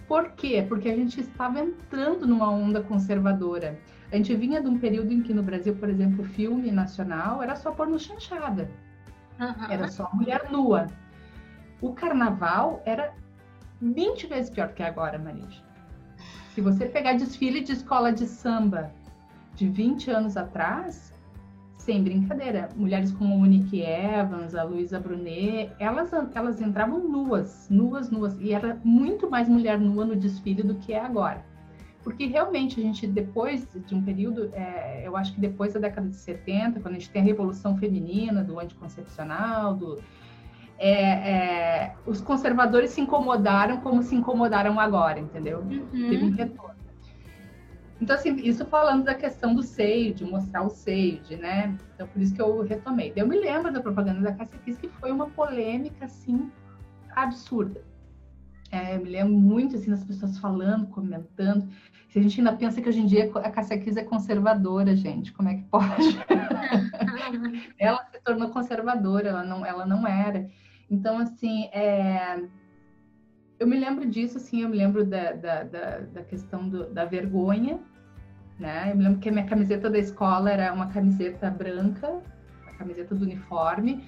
Por 0.06 0.32
quê? 0.32 0.64
Porque 0.68 0.90
a 0.90 0.96
gente 0.96 1.20
estava 1.20 1.60
entrando 1.60 2.26
numa 2.26 2.50
onda 2.50 2.82
conservadora. 2.82 3.78
A 4.12 4.16
gente 4.16 4.34
vinha 4.34 4.60
de 4.60 4.68
um 4.68 4.78
período 4.78 5.10
em 5.10 5.22
que 5.22 5.32
no 5.32 5.42
Brasil, 5.42 5.74
por 5.74 5.88
exemplo, 5.88 6.22
o 6.22 6.28
filme 6.28 6.70
nacional 6.70 7.42
era 7.42 7.56
só 7.56 7.70
porno 7.70 7.98
chanchada. 7.98 8.68
Uhum. 9.40 9.70
Era 9.70 9.88
só 9.88 10.10
mulher 10.12 10.50
nua. 10.50 10.88
O 11.80 11.94
carnaval 11.94 12.82
era 12.84 13.14
20 13.82 14.28
vezes 14.28 14.50
pior 14.50 14.68
que 14.72 14.82
agora, 14.82 15.18
Marisa. 15.18 15.60
Se 16.54 16.60
você 16.60 16.86
pegar 16.86 17.14
desfile 17.14 17.62
de 17.62 17.72
escola 17.72 18.12
de 18.12 18.26
samba 18.26 18.92
de 19.56 19.68
20 19.68 20.10
anos 20.10 20.36
atrás, 20.36 21.12
sem 21.76 22.02
brincadeira, 22.02 22.68
mulheres 22.76 23.10
como 23.10 23.36
Monique 23.36 23.82
Evans, 23.82 24.54
a 24.54 24.62
Luísa 24.62 25.00
Brunet, 25.00 25.72
elas, 25.80 26.12
elas 26.34 26.60
entravam 26.60 27.00
nuas, 27.00 27.68
nuas, 27.68 28.08
nuas, 28.08 28.38
e 28.40 28.52
era 28.52 28.80
muito 28.84 29.28
mais 29.28 29.48
mulher 29.48 29.80
nua 29.80 30.04
no 30.04 30.14
desfile 30.14 30.62
do 30.62 30.76
que 30.76 30.92
é 30.92 31.00
agora. 31.00 31.44
Porque 32.04 32.26
realmente 32.26 32.80
a 32.80 32.82
gente, 32.82 33.06
depois 33.06 33.66
de 33.86 33.94
um 33.94 34.02
período, 34.02 34.50
é, 34.52 35.02
eu 35.04 35.16
acho 35.16 35.32
que 35.34 35.40
depois 35.40 35.72
da 35.72 35.80
década 35.80 36.08
de 36.08 36.16
70, 36.16 36.80
quando 36.80 36.94
a 36.94 36.98
gente 36.98 37.10
tem 37.10 37.22
a 37.22 37.24
revolução 37.24 37.76
feminina, 37.76 38.44
do 38.44 38.58
anticoncepcional, 38.58 39.74
do, 39.74 40.00
é, 40.84 41.30
é, 41.30 41.94
os 42.04 42.20
conservadores 42.20 42.90
se 42.90 43.00
incomodaram 43.00 43.80
como 43.80 44.02
se 44.02 44.16
incomodaram 44.16 44.80
agora, 44.80 45.20
entendeu? 45.20 45.60
Uhum. 45.60 45.88
Teve 45.92 46.24
um 46.24 46.30
retorno. 46.30 46.74
Então, 48.00 48.16
assim, 48.16 48.34
isso 48.42 48.66
falando 48.66 49.04
da 49.04 49.14
questão 49.14 49.54
do 49.54 49.62
seio, 49.62 50.12
de 50.12 50.24
mostrar 50.24 50.64
o 50.64 50.70
seio, 50.70 51.20
de, 51.20 51.36
né? 51.36 51.78
Então, 51.94 52.08
por 52.08 52.20
isso 52.20 52.34
que 52.34 52.42
eu 52.42 52.62
retomei. 52.62 53.12
Eu 53.14 53.28
me 53.28 53.38
lembro 53.38 53.72
da 53.72 53.80
propaganda 53.80 54.22
da 54.22 54.32
Cassia 54.32 54.58
Kiss, 54.64 54.80
que 54.80 54.88
foi 54.88 55.12
uma 55.12 55.30
polêmica, 55.30 56.06
assim, 56.06 56.50
absurda. 57.14 57.80
É, 58.72 58.96
eu 58.96 59.02
me 59.02 59.08
lembro 59.08 59.34
muito, 59.34 59.76
assim, 59.76 59.88
das 59.88 60.02
pessoas 60.02 60.36
falando, 60.38 60.88
comentando. 60.88 61.68
Se 62.08 62.18
a 62.18 62.22
gente 62.22 62.40
ainda 62.40 62.54
pensa 62.54 62.82
que 62.82 62.88
hoje 62.88 63.02
em 63.02 63.06
dia 63.06 63.30
a 63.36 63.50
Cassia 63.52 63.78
Kiss 63.78 63.96
é 63.96 64.02
conservadora, 64.02 64.96
gente, 64.96 65.32
como 65.32 65.48
é 65.48 65.54
que 65.54 65.62
pode? 65.62 66.18
ela 67.78 68.04
se 68.06 68.20
tornou 68.24 68.50
conservadora, 68.50 69.28
ela 69.28 69.44
não, 69.44 69.64
ela 69.64 69.86
não 69.86 70.04
era. 70.04 70.50
Então, 70.92 71.18
assim, 71.18 71.70
é, 71.72 72.38
eu 73.58 73.66
me 73.66 73.80
lembro 73.80 74.06
disso, 74.06 74.36
assim, 74.36 74.60
eu 74.60 74.68
me 74.68 74.76
lembro 74.76 75.06
da, 75.06 75.32
da, 75.32 75.62
da, 75.62 75.98
da 76.00 76.22
questão 76.22 76.68
do, 76.68 76.90
da 76.90 77.06
vergonha, 77.06 77.80
né? 78.58 78.90
Eu 78.92 78.96
me 78.98 79.04
lembro 79.04 79.18
que 79.18 79.30
a 79.30 79.32
minha 79.32 79.46
camiseta 79.46 79.88
da 79.88 79.98
escola 79.98 80.50
era 80.50 80.70
uma 80.70 80.88
camiseta 80.88 81.50
branca, 81.50 82.20
a 82.66 82.74
camiseta 82.74 83.14
do 83.14 83.24
uniforme, 83.24 84.04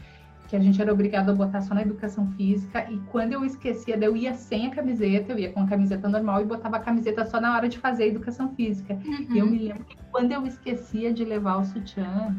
que 0.47 0.55
a 0.55 0.61
gente 0.61 0.81
era 0.81 0.92
obrigado 0.92 1.31
a 1.31 1.35
botar 1.35 1.62
só 1.62 1.73
na 1.75 1.81
educação 1.81 2.31
física, 2.33 2.85
e 2.90 2.99
quando 3.11 3.33
eu 3.33 3.47
esquecia, 3.47 3.97
eu 3.97 4.14
ia 4.14 4.35
sem 4.35 4.66
a 4.66 4.70
camiseta, 4.70 5.33
eu 5.33 5.38
ia 5.38 5.53
com 5.55 5.61
a 5.61 5.66
camiseta 5.66 6.07
normal 6.07 6.42
e 6.42 6.44
botava 6.44 6.77
a 6.77 6.81
camiseta 6.81 7.25
só 7.25 7.40
na 7.40 7.57
hora 7.57 7.66
de 7.66 7.79
fazer 7.79 8.03
a 8.03 8.09
educação 8.09 8.55
física. 8.55 8.92
Uhum. 8.92 9.35
E 9.35 9.38
eu 9.38 9.47
me 9.47 9.59
lembro 9.59 9.85
que 9.85 9.97
quando 10.12 10.33
eu 10.33 10.47
esquecia 10.47 11.14
de 11.14 11.25
levar 11.25 11.57
o 11.57 11.64
sutiã, 11.64 12.37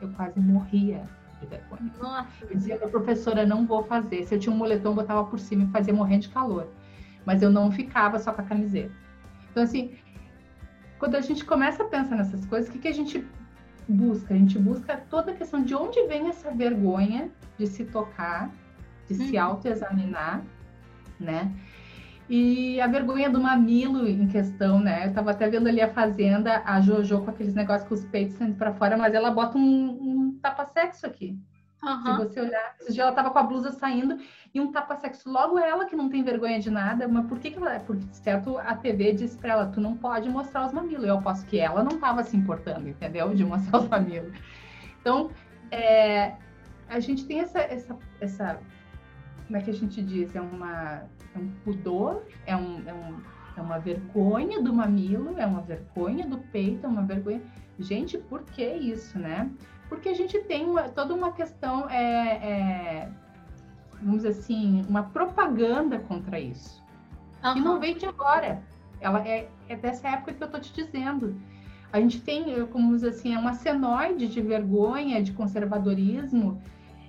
eu 0.00 0.08
quase 0.10 0.38
morria 0.38 1.02
vergonha. 1.46 1.92
Nossa. 2.00 2.44
Eu 2.44 2.56
dizia 2.56 2.76
professora, 2.76 3.46
não 3.46 3.66
vou 3.66 3.82
fazer. 3.84 4.24
Se 4.24 4.34
eu 4.34 4.38
tinha 4.38 4.54
um 4.54 4.56
moletom, 4.56 4.90
eu 4.90 4.94
botava 4.94 5.24
por 5.24 5.38
cima 5.38 5.64
e 5.64 5.68
fazia 5.68 5.94
morrendo 5.94 6.22
de 6.22 6.28
calor. 6.30 6.68
Mas 7.24 7.42
eu 7.42 7.50
não 7.50 7.70
ficava 7.70 8.18
só 8.18 8.32
com 8.32 8.40
a 8.40 8.44
camiseta. 8.44 8.92
Então, 9.50 9.62
assim, 9.62 9.94
quando 10.98 11.14
a 11.14 11.20
gente 11.20 11.44
começa 11.44 11.82
a 11.82 11.86
pensar 11.86 12.16
nessas 12.16 12.44
coisas, 12.46 12.68
o 12.68 12.72
que, 12.72 12.78
que 12.78 12.88
a 12.88 12.94
gente 12.94 13.24
busca? 13.88 14.34
A 14.34 14.36
gente 14.36 14.58
busca 14.58 14.96
toda 15.10 15.32
a 15.32 15.34
questão 15.34 15.62
de 15.62 15.74
onde 15.74 16.06
vem 16.06 16.28
essa 16.28 16.50
vergonha 16.50 17.30
de 17.58 17.66
se 17.66 17.84
tocar, 17.84 18.50
de 19.08 19.14
se 19.14 19.36
uhum. 19.36 19.42
autoexaminar, 19.42 20.42
né? 21.18 21.52
E 22.34 22.80
a 22.80 22.86
vergonha 22.86 23.28
do 23.28 23.38
mamilo 23.38 24.08
em 24.08 24.26
questão, 24.26 24.80
né? 24.80 25.06
Eu 25.06 25.12
tava 25.12 25.32
até 25.32 25.50
vendo 25.50 25.68
ali 25.68 25.82
a 25.82 25.92
fazenda, 25.92 26.62
a 26.64 26.80
Jojo 26.80 27.20
com 27.20 27.30
aqueles 27.30 27.52
negócios 27.52 27.86
com 27.86 27.94
os 27.94 28.06
peitos 28.06 28.36
saindo 28.36 28.56
para 28.56 28.72
fora, 28.72 28.96
mas 28.96 29.12
ela 29.12 29.30
bota 29.30 29.58
um, 29.58 29.60
um 29.62 30.38
tapa-sexo 30.40 31.04
aqui. 31.04 31.38
Uhum. 31.84 32.02
Se 32.02 32.16
você 32.16 32.40
olhar, 32.40 32.74
esse 32.80 32.94
dia 32.94 33.02
ela 33.02 33.12
tava 33.12 33.30
com 33.30 33.38
a 33.38 33.42
blusa 33.42 33.70
saindo 33.72 34.16
e 34.54 34.58
um 34.62 34.72
tapa-sexo. 34.72 35.30
Logo 35.30 35.58
ela, 35.58 35.84
que 35.84 35.94
não 35.94 36.08
tem 36.08 36.24
vergonha 36.24 36.58
de 36.58 36.70
nada, 36.70 37.06
mas 37.06 37.26
por 37.26 37.38
que, 37.38 37.50
que 37.50 37.58
ela. 37.58 37.78
Porque, 37.80 38.06
certo, 38.14 38.56
a 38.56 38.76
TV 38.76 39.12
disse 39.12 39.36
para 39.36 39.52
ela: 39.52 39.66
tu 39.66 39.78
não 39.78 39.94
pode 39.94 40.30
mostrar 40.30 40.64
os 40.64 40.72
mamilos. 40.72 41.04
Eu 41.04 41.18
aposto 41.18 41.44
que 41.44 41.58
ela 41.58 41.84
não 41.84 41.98
tava 41.98 42.22
se 42.22 42.34
importando, 42.34 42.88
entendeu? 42.88 43.34
De 43.34 43.44
mostrar 43.44 43.78
os 43.80 43.88
mamilos. 43.88 44.32
Então, 45.02 45.30
é, 45.70 46.32
a 46.88 46.98
gente 46.98 47.26
tem 47.26 47.40
essa, 47.40 47.58
essa, 47.58 47.94
essa. 48.22 48.58
Como 49.46 49.58
é 49.58 49.60
que 49.60 49.70
a 49.70 49.74
gente 49.74 50.00
diz? 50.00 50.34
É, 50.34 50.40
uma, 50.40 51.02
é 51.34 51.38
um 51.38 51.48
pudor, 51.64 52.22
é, 52.46 52.56
um, 52.56 52.82
é, 52.86 52.92
um, 52.92 53.20
é 53.56 53.60
uma 53.60 53.78
vergonha 53.78 54.62
do 54.62 54.72
mamilo, 54.72 55.38
é 55.38 55.46
uma 55.46 55.60
vergonha 55.60 56.26
do 56.26 56.38
peito, 56.38 56.86
é 56.86 56.88
uma 56.88 57.02
vergonha. 57.02 57.42
Gente, 57.78 58.18
por 58.18 58.42
que 58.42 58.64
isso, 58.64 59.18
né? 59.18 59.50
porque 59.92 60.08
a 60.08 60.14
gente 60.14 60.38
tem 60.44 60.64
uma, 60.64 60.88
toda 60.88 61.12
uma 61.12 61.32
questão, 61.32 61.86
é, 61.90 62.00
é, 62.02 63.08
vamos 64.00 64.22
dizer 64.22 64.30
assim, 64.30 64.82
uma 64.88 65.02
propaganda 65.02 65.98
contra 65.98 66.40
isso. 66.40 66.82
Uhum. 67.44 67.56
E 67.58 67.60
não 67.60 67.78
vem 67.78 67.94
de 67.98 68.06
agora. 68.06 68.62
Ela 69.02 69.20
é, 69.28 69.50
é, 69.68 69.76
dessa 69.76 70.08
época 70.08 70.32
que 70.32 70.42
eu 70.42 70.46
estou 70.46 70.58
te 70.58 70.72
dizendo. 70.72 71.38
A 71.92 72.00
gente 72.00 72.22
tem, 72.22 72.66
como 72.68 72.94
dizer 72.94 73.10
assim, 73.10 73.34
é 73.34 73.38
uma 73.38 73.52
senoide 73.52 74.28
de 74.28 74.40
vergonha, 74.40 75.22
de 75.22 75.32
conservadorismo, 75.32 76.58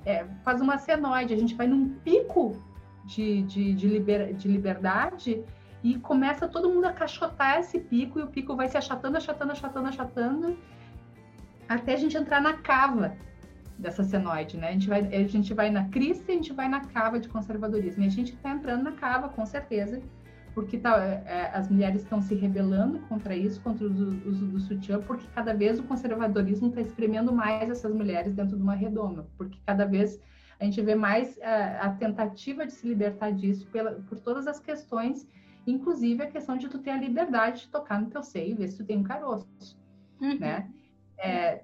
é, 0.06 0.26
faz 0.44 0.60
uma 0.60 0.78
senoide, 0.78 1.34
a 1.34 1.38
gente 1.38 1.56
vai 1.56 1.68
num 1.68 1.88
pico 2.04 2.62
de, 3.06 3.44
de, 3.44 3.74
de, 3.74 3.88
liber, 3.88 4.34
de 4.34 4.48
liberdade 4.48 5.44
e 5.84 6.00
começa 6.00 6.48
todo 6.48 6.70
mundo 6.70 6.86
a 6.86 6.94
cachotar 6.94 7.60
esse 7.60 7.80
pico 7.80 8.20
e 8.20 8.24
o 8.24 8.28
pico 8.28 8.56
vai 8.56 8.68
se 8.70 8.78
achatando, 8.78 9.18
achatando, 9.18 9.52
achatando, 9.52 9.88
achatando 9.89 10.58
até 11.68 11.94
a 11.94 11.98
gente 11.98 12.16
entrar 12.16 12.42
na 12.42 12.54
cava 12.54 13.16
dessa 13.78 14.04
senoide, 14.04 14.58
né? 14.58 14.70
A 14.70 14.72
gente 14.72 14.88
vai, 14.88 15.00
a 15.02 15.28
gente 15.28 15.54
vai 15.54 15.70
na 15.70 15.89
crista 15.89 16.32
e 16.32 16.36
a 16.36 16.38
gente 16.38 16.54
vai 16.54 16.70
na 16.70 16.82
cava 16.82 17.20
de 17.20 17.28
conservadorismo. 17.28 18.04
E 18.04 18.08
a 18.08 18.12
gente 18.12 18.34
está 18.34 18.52
entrando 18.52 18.84
na 18.84 18.92
cava, 18.94 19.30
com 19.30 19.46
certeza, 19.46 20.02
porque 20.54 20.78
tá, 20.78 21.04
é, 21.04 21.52
as 21.54 21.70
mulheres 21.70 22.04
estão 22.04 22.22
se 22.22 22.36
rebelando 22.36 23.00
contra 23.10 23.36
isso, 23.36 23.60
contra 23.62 23.86
o 23.86 23.89
uso 23.89 24.46
do 24.46 24.60
sutiã, 24.60 25.02
porque 25.02 25.26
cada 25.34 25.54
vez 25.54 25.80
o 25.80 25.84
conservadorismo 25.84 26.68
está 26.68 26.82
espremendo 26.82 27.34
mais 27.34 27.70
essas 27.70 27.94
mulheres 27.94 28.34
dentro 28.34 28.56
de 28.56 28.62
uma 28.62 28.76
redoma, 28.76 29.26
porque 29.38 29.58
cada 29.66 29.86
vez 29.86 30.20
a 30.63 30.65
gente 30.65 30.82
vê 30.82 30.95
mais 30.95 31.38
a, 31.41 31.45
é, 31.45 31.80
a 31.82 31.89
tentativa 31.89 32.65
de 32.65 32.71
se 32.71 32.88
libertar 32.88 33.32
disso 33.32 33.67
pela, 33.67 33.91
por 34.08 34.17
todas 34.19 34.47
as 34.47 34.60
questões, 34.60 35.28
inclusive 35.67 36.23
a 36.23 36.28
questão 36.28 36.58
de 36.58 36.69
tu 36.69 36.80
ter 36.80 36.91
a 36.91 36.97
liberdade 36.97 37.62
de 37.62 37.67
tocar 37.67 38.02
no 38.02 38.10
teu 38.10 38.23
seio, 38.23 38.56
ver 38.56 38.69
se 38.69 38.78
tu 38.78 38.86
tem 38.86 38.97
um 38.97 39.04
caroço, 39.04 39.78
uhum. 40.21 40.39
né? 40.39 40.69
É, 41.17 41.62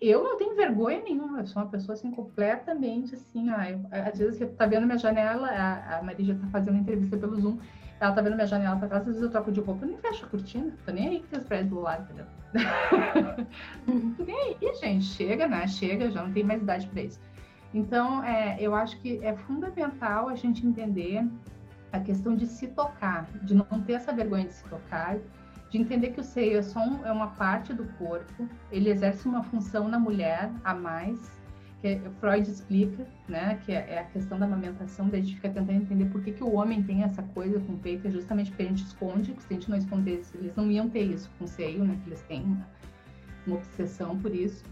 eu 0.00 0.22
não 0.22 0.36
tenho 0.36 0.54
vergonha 0.54 1.02
nenhuma, 1.02 1.40
eu 1.40 1.46
sou 1.46 1.62
uma 1.62 1.70
pessoa 1.70 1.94
assim 1.94 2.10
completamente 2.10 3.14
assim, 3.14 3.50
ó, 3.50 3.62
eu, 3.62 3.80
às 3.90 4.18
vezes 4.18 4.36
você 4.36 4.46
tá 4.46 4.66
vendo 4.66 4.86
minha 4.86 4.98
janela, 4.98 5.48
a, 5.48 5.98
a 5.98 6.02
Maria 6.02 6.34
tá 6.34 6.46
fazendo 6.48 6.76
entrevista 6.76 7.16
pelo 7.16 7.40
Zoom, 7.40 7.58
ela 7.98 8.12
tá 8.12 8.20
vendo 8.20 8.34
minha 8.34 8.46
janela 8.46 8.76
pra 8.76 8.88
trás, 8.88 9.02
às 9.02 9.08
vezes 9.08 9.22
eu 9.22 9.30
troco 9.30 9.50
de 9.50 9.60
roupa, 9.60 9.86
eu 9.86 9.88
nem 9.88 9.98
fecho 9.98 10.26
a 10.26 10.28
cortina, 10.28 10.70
tô 10.84 10.92
nem 10.92 11.08
aí 11.08 11.20
que 11.20 11.28
tem 11.28 11.38
os 11.38 11.46
prédios 11.46 11.70
do 11.70 11.80
lado, 11.80 12.04
entendeu? 12.04 12.26
tô 14.18 14.24
nem 14.24 14.36
aí, 14.36 14.74
gente, 14.74 15.06
chega, 15.06 15.46
né? 15.46 15.66
Chega, 15.66 16.10
já 16.10 16.22
não 16.22 16.32
tem 16.32 16.44
mais 16.44 16.60
idade 16.60 16.86
para 16.88 17.02
isso. 17.02 17.18
Então, 17.74 18.22
é, 18.22 18.56
eu 18.60 18.72
acho 18.74 18.98
que 19.00 19.18
é 19.22 19.34
fundamental 19.34 20.28
a 20.28 20.36
gente 20.36 20.64
entender 20.64 21.28
a 21.92 21.98
questão 21.98 22.36
de 22.36 22.46
se 22.46 22.68
tocar, 22.68 23.28
de 23.42 23.54
não 23.54 23.64
ter 23.84 23.94
essa 23.94 24.12
vergonha 24.12 24.46
de 24.46 24.54
se 24.54 24.64
tocar, 24.68 25.18
de 25.70 25.78
entender 25.78 26.10
que 26.10 26.20
o 26.20 26.24
seio 26.24 26.58
é 26.58 26.62
só 26.62 26.78
um, 26.78 27.04
é 27.04 27.10
uma 27.10 27.28
parte 27.28 27.74
do 27.74 27.84
corpo, 27.98 28.48
ele 28.70 28.90
exerce 28.90 29.26
uma 29.26 29.42
função 29.42 29.88
na 29.88 29.98
mulher 29.98 30.52
a 30.62 30.72
mais, 30.72 31.18
que 31.82 32.00
Freud 32.20 32.48
explica, 32.48 33.06
né, 33.28 33.60
que 33.64 33.72
é, 33.72 33.94
é, 33.94 33.98
a 33.98 34.04
questão 34.04 34.38
da 34.38 34.46
amamentação, 34.46 35.08
daí 35.08 35.20
a 35.20 35.22
gente 35.24 35.34
fica 35.34 35.50
tentando 35.50 35.82
entender 35.82 36.06
por 36.06 36.22
que, 36.22 36.32
que 36.32 36.44
o 36.44 36.54
homem 36.54 36.82
tem 36.82 37.02
essa 37.02 37.22
coisa 37.22 37.58
com 37.60 37.72
o 37.72 37.78
peito, 37.78 38.06
é 38.06 38.10
justamente 38.10 38.50
porque 38.50 38.62
a 38.62 38.66
gente 38.66 38.84
esconde, 38.84 39.32
porque 39.32 39.48
se 39.48 39.52
a 39.52 39.56
gente 39.56 39.70
não 39.70 39.76
escondesse, 39.76 40.36
eles 40.36 40.54
não 40.54 40.70
iam 40.70 40.88
ter 40.88 41.02
isso 41.02 41.28
com 41.38 41.44
o 41.44 41.48
seio, 41.48 41.84
né, 41.84 41.98
que 42.02 42.08
eles 42.08 42.22
têm 42.22 42.56
uma 43.46 43.56
obsessão 43.56 44.16
por 44.18 44.34
isso. 44.34 44.64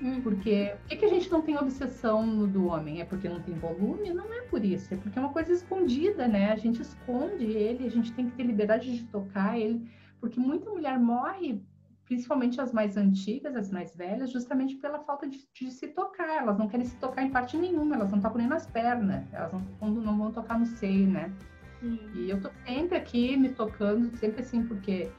Hum. 0.00 0.20
Porque 0.22 0.74
por 0.80 0.88
que, 0.88 0.96
que 0.96 1.04
a 1.04 1.08
gente 1.08 1.30
não 1.30 1.42
tem 1.42 1.56
obsessão 1.56 2.24
no 2.24 2.46
do 2.46 2.66
homem? 2.66 3.00
É 3.00 3.04
porque 3.04 3.28
não 3.28 3.40
tem 3.40 3.54
volume? 3.54 4.12
Não 4.12 4.32
é 4.32 4.42
por 4.42 4.64
isso, 4.64 4.92
é 4.94 4.96
porque 4.96 5.18
é 5.18 5.22
uma 5.22 5.32
coisa 5.32 5.52
escondida, 5.52 6.28
né? 6.28 6.52
A 6.52 6.56
gente 6.56 6.80
esconde 6.80 7.44
ele, 7.44 7.86
a 7.86 7.90
gente 7.90 8.12
tem 8.12 8.28
que 8.28 8.36
ter 8.36 8.44
liberdade 8.44 8.96
de 8.96 9.04
tocar 9.04 9.58
ele 9.58 9.88
porque 10.20 10.40
muita 10.40 10.70
mulher 10.70 10.98
morre, 10.98 11.62
principalmente 12.04 12.60
as 12.60 12.72
mais 12.72 12.96
antigas, 12.96 13.54
as 13.54 13.70
mais 13.70 13.94
velhas, 13.94 14.30
justamente 14.30 14.76
pela 14.76 14.98
falta 15.00 15.28
de, 15.28 15.46
de 15.52 15.70
se 15.70 15.88
tocar. 15.88 16.42
Elas 16.42 16.58
não 16.58 16.68
querem 16.68 16.86
se 16.86 16.96
tocar 16.96 17.22
em 17.22 17.30
parte 17.30 17.56
nenhuma, 17.56 17.94
elas 17.94 18.10
não 18.10 18.20
tocam 18.20 18.38
nem 18.38 18.48
nas 18.48 18.66
pernas, 18.66 19.24
elas 19.32 19.52
não, 19.80 19.90
não 19.90 20.18
vão 20.18 20.32
tocar 20.32 20.58
no 20.58 20.66
seio, 20.66 21.08
né? 21.08 21.32
E 21.80 22.28
eu 22.28 22.40
tô 22.40 22.50
sempre 22.66 22.96
aqui 22.96 23.36
me 23.36 23.50
tocando, 23.50 24.16
sempre 24.16 24.40
assim, 24.40 24.64
porque 24.64 25.10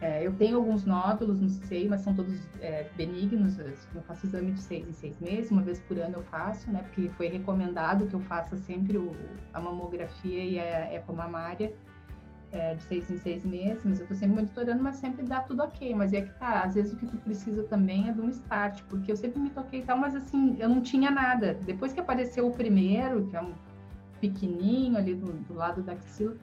é, 0.00 0.26
eu 0.26 0.32
tenho 0.34 0.56
alguns 0.56 0.84
nódulos 0.84 1.40
no 1.40 1.48
seio, 1.48 1.88
mas 1.88 2.02
são 2.02 2.14
todos 2.14 2.34
é, 2.60 2.86
benignos. 2.96 3.58
Eu 3.58 4.02
faço 4.02 4.26
exame 4.26 4.52
de 4.52 4.60
seis 4.60 4.86
em 4.88 4.92
seis 4.92 5.18
meses, 5.20 5.50
uma 5.50 5.62
vez 5.62 5.80
por 5.80 5.98
ano 5.98 6.16
eu 6.16 6.22
faço, 6.24 6.70
né? 6.70 6.82
Porque 6.82 7.08
foi 7.10 7.28
recomendado 7.28 8.06
que 8.06 8.14
eu 8.14 8.20
faça 8.20 8.56
sempre 8.56 8.98
o, 8.98 9.12
a 9.52 9.60
mamografia 9.60 10.44
e 10.44 10.58
a 10.58 10.92
ecomamária 10.92 11.72
é, 12.52 12.74
de 12.74 12.82
seis 12.82 13.10
em 13.10 13.18
seis 13.18 13.44
meses, 13.44 13.82
mas 13.84 14.00
eu 14.00 14.06
tô 14.06 14.14
sempre 14.14 14.36
monitorando, 14.36 14.82
mas 14.82 14.96
sempre 14.96 15.24
dá 15.24 15.40
tudo 15.40 15.62
ok. 15.62 15.94
Mas 15.94 16.12
é 16.12 16.22
que 16.22 16.38
tá, 16.38 16.62
às 16.62 16.74
vezes 16.74 16.92
o 16.92 16.96
que 16.96 17.06
tu 17.06 17.16
precisa 17.18 17.62
também 17.64 18.08
é 18.08 18.12
de 18.12 18.20
um 18.20 18.28
start, 18.28 18.82
porque 18.88 19.10
eu 19.10 19.16
sempre 19.16 19.40
me 19.40 19.50
toquei 19.50 19.80
e 19.80 19.84
tal, 19.84 19.96
mas 19.96 20.14
assim, 20.14 20.56
eu 20.58 20.68
não 20.68 20.80
tinha 20.80 21.10
nada. 21.10 21.54
Depois 21.64 21.92
que 21.92 22.00
apareceu 22.00 22.46
o 22.46 22.52
primeiro, 22.52 23.26
que 23.26 23.36
é 23.36 23.40
um 23.40 23.52
pequenininho 24.20 24.96
ali 24.96 25.14
do, 25.14 25.32
do 25.32 25.54
lado 25.54 25.82
da 25.82 25.92
axila, 25.92 26.36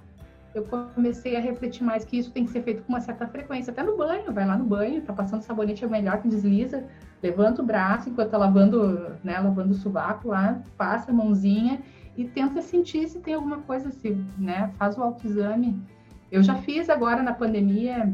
eu 0.54 0.66
comecei 0.66 1.38
a 1.38 1.40
refletir 1.40 1.84
mais 1.84 2.04
que 2.04 2.18
isso 2.18 2.32
tem 2.32 2.46
que 2.46 2.52
ser 2.52 2.62
feito 2.62 2.84
com 2.84 2.90
uma 2.92 3.00
certa 3.00 3.26
frequência. 3.28 3.72
Até 3.72 3.84
no 3.84 3.96
banho, 3.96 4.32
vai 4.34 4.46
lá 4.46 4.58
no 4.58 4.66
banho, 4.66 5.02
tá 5.02 5.14
passando 5.14 5.42
sabonete, 5.42 5.86
é 5.86 5.88
melhor 5.88 6.22
que 6.22 6.28
desliza, 6.28 6.84
levanta 7.24 7.62
o 7.62 7.66
braço 7.66 8.10
enquanto 8.10 8.32
tá 8.32 8.38
lavando, 8.38 9.16
né, 9.24 9.40
lavando 9.40 9.72
o 9.72 9.76
sovaco 9.76 10.28
lá, 10.28 10.62
passa 10.78 11.12
a 11.12 11.14
mãozinha 11.14 11.80
e 12.18 12.26
tenta 12.26 12.62
sentir 12.62 13.08
se 13.08 13.20
tem 13.20 13.34
alguma 13.34 13.60
coisa 13.60 13.90
assim, 13.90 14.26
né, 14.38 14.72
faz 14.78 14.98
o 14.98 15.04
autoexame. 15.04 15.82
Eu 16.30 16.44
já 16.44 16.56
fiz 16.56 16.90
agora 16.90 17.24
na 17.24 17.34
pandemia, 17.34 18.12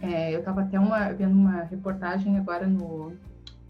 é, 0.00 0.34
eu 0.34 0.40
estava 0.40 0.62
até 0.62 0.78
uma, 0.78 1.12
vendo 1.12 1.32
uma 1.32 1.62
reportagem 1.62 2.36
agora 2.36 2.66
no, 2.66 3.12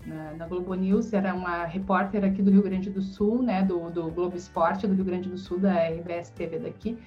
na, 0.06 0.32
na, 0.32 0.46
Globo 0.46 0.74
News, 0.74 1.12
era 1.12 1.34
uma 1.34 1.64
repórter 1.64 2.24
aqui 2.24 2.42
do 2.42 2.50
Rio 2.50 2.62
Grande 2.62 2.90
do 2.90 3.00
Sul, 3.00 3.42
né, 3.42 3.62
do, 3.62 3.90
do 3.90 4.10
Globo 4.10 4.36
Esporte 4.36 4.86
do 4.86 4.94
Rio 4.94 5.04
Grande 5.04 5.28
do 5.28 5.38
Sul, 5.38 5.58
da 5.58 5.72
RBS 5.88 6.30
TV 6.30 6.58
daqui, 6.58 6.98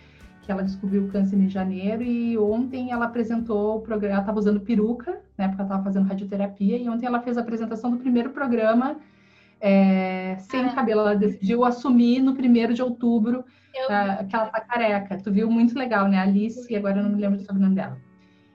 que 0.48 0.52
ela 0.54 0.64
descobriu 0.64 1.04
o 1.04 1.10
câncer 1.10 1.36
em 1.36 1.50
janeiro 1.50 2.02
e 2.02 2.38
ontem 2.38 2.94
ela 2.94 3.06
apresentou 3.06 3.76
o 3.76 3.82
programa, 3.82 4.14
ela 4.14 4.22
estava 4.22 4.40
usando 4.40 4.62
peruca, 4.62 5.20
né, 5.38 5.50
porque 5.50 5.62
ela 5.62 5.68
estava 5.68 5.84
fazendo 5.84 6.08
radioterapia, 6.08 6.78
e 6.78 6.88
ontem 6.88 7.06
ela 7.06 7.22
fez 7.22 7.38
a 7.38 7.42
apresentação 7.42 7.92
do 7.92 7.98
primeiro 7.98 8.30
programa 8.30 8.96
é, 9.60 10.38
sem 10.40 10.62
ah. 10.62 10.74
cabelo. 10.74 11.02
Ela 11.02 11.16
decidiu 11.16 11.66
assumir 11.66 12.22
no 12.22 12.34
primeiro 12.34 12.74
de 12.74 12.82
outubro 12.82 13.44
eu... 13.76 13.86
uh, 13.88 14.26
que 14.26 14.34
ela 14.34 14.46
tá 14.46 14.62
careca. 14.62 15.18
Tu 15.18 15.30
viu 15.34 15.52
muito 15.52 15.78
legal, 15.78 16.08
né? 16.08 16.18
Alice, 16.18 16.74
agora 16.74 17.00
eu 17.00 17.04
não 17.04 17.12
me 17.12 17.22
lembro 17.22 17.38
do 17.38 17.44
sobrenome 17.44 17.76
dela. 17.76 17.98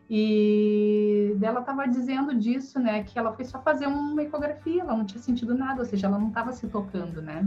E 0.09 1.37
ela 1.43 1.61
estava 1.61 1.87
dizendo 1.87 2.35
disso, 2.35 2.81
né? 2.81 3.03
Que 3.03 3.19
ela 3.19 3.35
foi 3.35 3.45
só 3.45 3.61
fazer 3.61 3.87
uma 3.87 4.23
ecografia, 4.23 4.81
ela 4.81 4.97
não 4.97 5.05
tinha 5.05 5.21
sentido 5.21 5.55
nada, 5.55 5.81
ou 5.81 5.87
seja, 5.87 6.07
ela 6.07 6.19
não 6.19 6.29
estava 6.29 6.53
se 6.53 6.67
tocando, 6.69 7.21
né? 7.21 7.47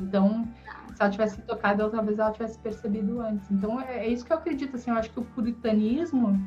Então, 0.00 0.46
se 0.94 1.02
ela 1.02 1.10
tivesse 1.10 1.40
tocado, 1.42 1.82
ela, 1.82 1.90
talvez 1.90 2.18
ela 2.18 2.32
tivesse 2.32 2.58
percebido 2.58 3.20
antes. 3.20 3.50
Então, 3.50 3.80
é, 3.80 4.06
é, 4.06 4.08
isso 4.08 4.24
que 4.24 4.32
eu 4.32 4.36
acredito, 4.36 4.76
assim, 4.76 4.90
eu 4.90 4.96
acho 4.96 5.10
que 5.10 5.20
o 5.20 5.24
puritanismo, 5.24 6.40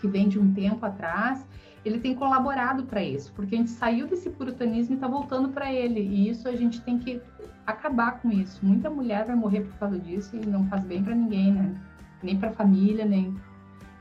que 0.00 0.08
vem 0.08 0.28
de 0.28 0.38
um 0.38 0.52
tempo 0.52 0.84
atrás, 0.84 1.46
ele 1.84 1.98
tem 1.98 2.14
colaborado 2.14 2.84
para 2.84 3.02
isso, 3.02 3.32
porque 3.32 3.54
a 3.54 3.58
gente 3.58 3.70
saiu 3.70 4.06
desse 4.06 4.28
puritanismo 4.30 4.94
e 4.94 4.96
está 4.96 5.08
voltando 5.08 5.48
para 5.48 5.72
ele, 5.72 6.00
e 6.00 6.28
isso 6.28 6.48
a 6.48 6.54
gente 6.54 6.80
tem 6.82 6.98
que 6.98 7.20
acabar 7.66 8.20
com 8.20 8.30
isso. 8.30 8.64
Muita 8.64 8.90
mulher 8.90 9.24
vai 9.24 9.36
morrer 9.36 9.62
por 9.62 9.78
causa 9.78 9.98
disso 9.98 10.36
e 10.36 10.46
não 10.46 10.66
faz 10.66 10.84
bem 10.84 11.02
para 11.02 11.14
ninguém, 11.14 11.52
né? 11.52 11.74
Nem 12.22 12.38
para 12.38 12.50
a 12.50 12.52
família, 12.52 13.04
nem 13.04 13.34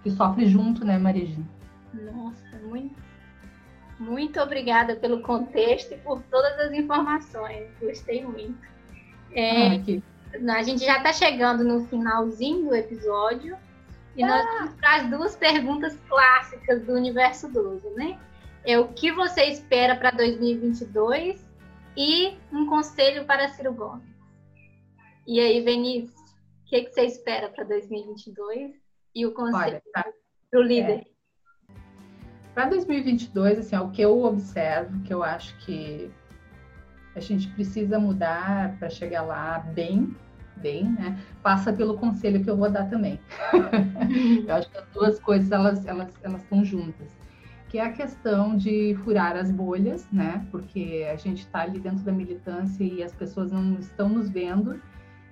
que 0.04 0.12
sofre 0.12 0.46
junto, 0.46 0.84
né, 0.84 0.98
Marija? 0.98 1.42
Nossa, 1.94 2.58
muito 2.68 3.10
muito 4.00 4.40
obrigada 4.40 4.96
pelo 4.96 5.22
contexto 5.22 5.94
e 5.94 5.98
por 5.98 6.22
todas 6.32 6.58
as 6.58 6.72
informações. 6.72 7.68
Gostei 7.82 8.26
muito. 8.26 8.58
É, 9.34 9.76
ah, 9.76 10.56
a 10.56 10.64
gente 10.64 10.84
já 10.84 10.98
está 10.98 11.14
chegando 11.14 11.64
no 11.64 11.86
finalzinho 11.88 12.70
do 12.70 12.76
episódio 12.76 13.58
e 14.16 14.24
ah. 14.24 14.28
nós 14.28 14.46
vamos 14.46 14.74
para 14.76 14.96
as 14.96 15.10
duas 15.10 15.36
perguntas 15.36 15.98
clássicas 16.08 16.84
do 16.84 16.94
Universo 16.94 17.48
12, 17.52 17.90
né? 17.92 18.20
É 18.66 18.78
o 18.78 18.90
que 18.90 19.12
você 19.12 19.46
espera 19.46 19.96
para 19.96 20.12
2022 20.12 21.48
e 21.96 22.38
um 22.52 22.66
conselho 22.66 23.26
para 23.26 23.50
Ciro 23.50 23.74
Gomes. 23.74 24.08
E 25.26 25.40
aí, 25.40 25.62
Vinícius, 25.64 26.20
o 26.20 26.70
que, 26.70 26.84
que 26.84 26.92
você 26.92 27.06
espera 27.06 27.50
para 27.50 27.64
2022 27.64 28.74
e 29.16 29.26
o 29.26 29.34
conselho 29.34 29.82
tá. 29.94 30.06
para 30.50 30.60
o 30.60 30.64
líder? 30.64 31.06
É. 31.06 31.20
Para 32.54 32.66
2022, 32.70 33.60
assim, 33.60 33.78
o 33.78 33.92
que 33.92 34.02
eu 34.02 34.24
observo, 34.24 35.02
que 35.04 35.14
eu 35.14 35.24
acho 35.24 35.56
que 35.60 36.12
a 37.16 37.20
gente 37.20 37.48
precisa 37.50 38.00
mudar 38.00 38.76
para 38.78 38.90
chegar 38.90 39.22
lá 39.24 39.60
bem, 39.74 40.16
bem, 40.58 40.84
né? 40.84 41.18
Passa 41.42 41.74
pelo 41.74 41.98
conselho 41.98 42.44
que 42.44 42.50
eu 42.50 42.58
vou 42.58 42.70
dar 42.70 42.90
também. 42.90 43.20
eu 44.48 44.56
acho 44.56 44.70
que 44.70 44.78
as 44.78 44.88
duas 44.94 45.20
coisas 45.20 45.52
elas 45.52 45.86
elas 45.86 46.14
elas 46.22 46.42
estão 46.42 46.64
juntas, 46.64 47.18
que 47.70 47.78
é 47.78 47.86
a 47.86 47.92
questão 47.92 48.56
de 48.56 48.96
furar 49.04 49.36
as 49.36 49.52
bolhas, 49.52 50.08
né? 50.12 50.46
Porque 50.52 51.08
a 51.12 51.16
gente 51.16 51.40
está 51.40 51.62
ali 51.62 51.80
dentro 51.80 52.04
da 52.04 52.12
militância 52.12 52.84
e 52.84 53.04
as 53.04 53.14
pessoas 53.14 53.52
não 53.52 53.76
estão 53.80 54.10
nos 54.10 54.30
vendo 54.30 54.80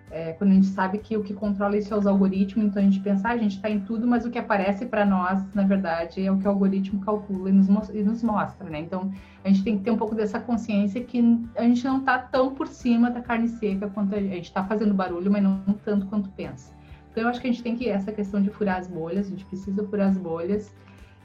é, 0.10 0.32
quando 0.34 0.52
a 0.52 0.54
gente 0.54 0.68
sabe 0.68 1.00
que 1.00 1.18
o 1.18 1.24
que 1.24 1.34
controla 1.34 1.78
isso 1.78 1.94
é 1.94 1.98
os 1.98 2.08
algoritmos, 2.08 2.68
então 2.68 2.82
a 2.82 2.86
gente 2.86 3.00
pensa, 3.02 3.28
ah, 3.28 3.32
a 3.32 3.38
gente 3.38 3.58
está 3.58 3.70
em 3.70 3.82
tudo, 3.82 4.08
mas 4.08 4.26
o 4.26 4.32
que 4.32 4.40
aparece 4.40 4.86
para 4.86 5.06
nós, 5.06 5.44
na 5.54 5.64
verdade, 5.64 6.26
é 6.26 6.32
o 6.32 6.38
que 6.38 6.48
o 6.48 6.50
algoritmo 6.50 7.02
calcula 7.02 7.50
e 7.50 7.52
nos, 7.52 7.90
e 7.90 8.04
nos, 8.04 8.24
mostra, 8.24 8.70
né? 8.70 8.80
Então 8.80 9.12
a 9.44 9.50
gente 9.50 9.64
tem 9.64 9.78
que 9.78 9.84
ter 9.84 9.92
um 9.92 9.98
pouco 9.98 10.16
dessa 10.16 10.40
consciência 10.40 11.04
que 11.04 11.22
a 11.56 11.64
gente 11.64 11.84
não 11.84 12.00
está 12.00 12.20
tão 12.20 12.56
por 12.56 12.68
cima 12.68 13.12
da 13.12 13.22
carne 13.22 13.50
seca 13.50 13.90
quanto 13.90 14.16
a, 14.16 14.18
a 14.18 14.22
gente 14.22 14.46
está 14.46 14.64
fazendo 14.64 14.94
barulho, 14.94 15.30
mas 15.30 15.44
não, 15.44 15.62
tanto 15.84 16.06
quanto 16.06 16.30
pensa. 16.30 16.74
Então 17.12 17.24
eu 17.24 17.30
acho 17.30 17.42
que 17.42 17.48
a 17.48 17.52
gente 17.52 17.64
tem 17.64 17.76
que 17.76 17.90
essa 17.90 18.12
questão 18.12 18.42
de 18.42 18.50
furar 18.50 18.78
as 18.78 18.88
bolhas, 18.88 19.28
a 19.28 19.30
gente 19.30 19.44
precisa 19.46 19.84
furar 19.84 20.08
as 20.08 20.18
bolhas, 20.18 20.74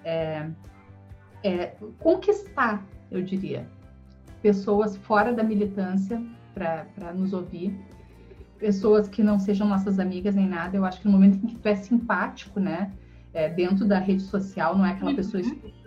é, 0.05 0.49
é, 1.45 1.77
conquistar, 2.01 2.85
eu 3.11 3.23
diria, 3.23 3.68
pessoas 4.40 4.97
fora 4.97 5.33
da 5.33 5.45
militância 5.45 6.21
para 6.53 7.12
nos 7.14 7.33
ouvir 7.33 7.79
pessoas 8.62 9.09
que 9.09 9.25
não 9.25 9.40
sejam 9.40 9.66
nossas 9.66 9.98
amigas 9.98 10.37
nem 10.37 10.48
nada. 10.48 10.77
Eu 10.77 10.85
acho 10.85 11.01
que 11.01 11.07
no 11.07 11.12
momento 11.12 11.44
em 11.44 11.48
que 11.48 11.57
tu 11.57 11.66
é 11.66 11.75
simpático, 11.75 12.61
né, 12.61 12.92
é, 13.35 13.48
dentro 13.48 13.85
da 13.85 13.98
rede 13.98 14.22
social, 14.22 14.79
não 14.79 14.87
é 14.87 14.92
aquela 14.92 15.11
uhum. 15.11 15.16
pessoa 15.16 15.42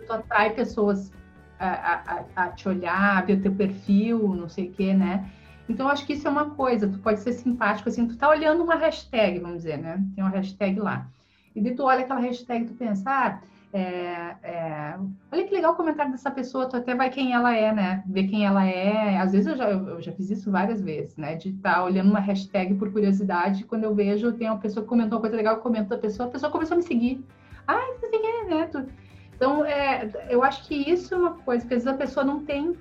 tu 0.06 0.12
atrai 0.12 0.50
pessoas 0.50 1.10
a, 1.58 1.68
a, 1.68 2.24
a, 2.36 2.48
te 2.50 2.68
olhar, 2.68 3.16
a 3.16 3.22
ver 3.22 3.38
o 3.38 3.40
teu 3.40 3.52
perfil, 3.52 4.34
não 4.34 4.46
sei 4.48 4.68
o 4.68 4.72
quê, 4.72 4.92
né? 4.92 5.28
Então, 5.68 5.88
acho 5.88 6.06
que 6.06 6.12
isso 6.12 6.28
é 6.28 6.30
uma 6.30 6.50
coisa, 6.50 6.86
tu 6.86 6.98
pode 6.98 7.20
ser 7.20 7.32
simpático, 7.32 7.88
assim, 7.88 8.06
tu 8.06 8.16
tá 8.16 8.28
olhando 8.28 8.62
uma 8.62 8.76
hashtag, 8.76 9.40
vamos 9.40 9.58
dizer, 9.58 9.78
né? 9.78 10.04
Tem 10.14 10.22
uma 10.22 10.30
hashtag 10.30 10.78
lá. 10.78 11.08
E 11.56 11.60
daí 11.62 11.74
tu 11.74 11.82
olha 11.82 12.00
aquela 12.00 12.20
hashtag 12.20 12.64
e 12.66 12.68
tu 12.68 12.74
pensa, 12.74 13.10
ah, 13.10 13.40
é, 13.72 14.36
é, 14.42 14.98
olha 15.32 15.44
que 15.44 15.54
legal 15.54 15.72
o 15.72 15.76
comentário 15.76 16.12
dessa 16.12 16.30
pessoa, 16.30 16.68
tu 16.68 16.76
até 16.76 16.94
vai 16.94 17.10
quem 17.10 17.32
ela 17.32 17.54
é, 17.54 17.72
né? 17.72 18.02
Ver 18.06 18.28
quem 18.28 18.46
ela 18.46 18.64
é. 18.64 19.18
Às 19.18 19.32
vezes 19.32 19.48
eu 19.48 19.56
já, 19.56 19.70
eu 19.70 20.00
já 20.00 20.12
fiz 20.12 20.30
isso 20.30 20.50
várias 20.50 20.80
vezes, 20.80 21.16
né? 21.16 21.34
De 21.34 21.50
estar 21.50 21.74
tá 21.74 21.84
olhando 21.84 22.10
uma 22.10 22.20
hashtag 22.20 22.74
por 22.74 22.90
curiosidade, 22.92 23.64
quando 23.64 23.84
eu 23.84 23.94
vejo, 23.94 24.32
tem 24.32 24.48
uma 24.48 24.58
pessoa 24.58 24.82
que 24.82 24.88
comentou 24.88 25.18
uma 25.18 25.20
coisa 25.20 25.36
legal, 25.36 25.56
eu 25.56 25.60
comento 25.60 25.92
a 25.92 25.98
pessoa, 25.98 26.28
a 26.28 26.32
pessoa 26.32 26.50
começou 26.50 26.74
a 26.74 26.78
me 26.78 26.84
seguir. 26.84 27.24
Ah, 27.66 27.84
você 27.98 28.08
tem 28.08 28.22
que 28.22 28.54
né? 28.54 28.66
Tu... 28.66 28.86
Então, 29.34 29.64
é, 29.64 30.10
eu 30.30 30.42
acho 30.42 30.66
que 30.66 30.74
isso 30.74 31.14
é 31.14 31.18
uma 31.18 31.34
coisa, 31.34 31.66
que 31.66 31.74
às 31.74 31.84
vezes 31.84 31.94
a 31.94 31.98
pessoa 31.98 32.24
não 32.24 32.44
tem 32.44 32.74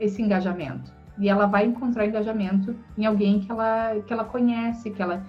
esse 0.00 0.20
engajamento. 0.20 0.92
E 1.18 1.28
ela 1.28 1.46
vai 1.46 1.66
encontrar 1.66 2.06
engajamento 2.06 2.74
em 2.96 3.04
alguém 3.04 3.40
que 3.40 3.52
ela, 3.52 4.00
que 4.06 4.12
ela 4.12 4.24
conhece, 4.24 4.90
que 4.90 5.02
ela 5.02 5.22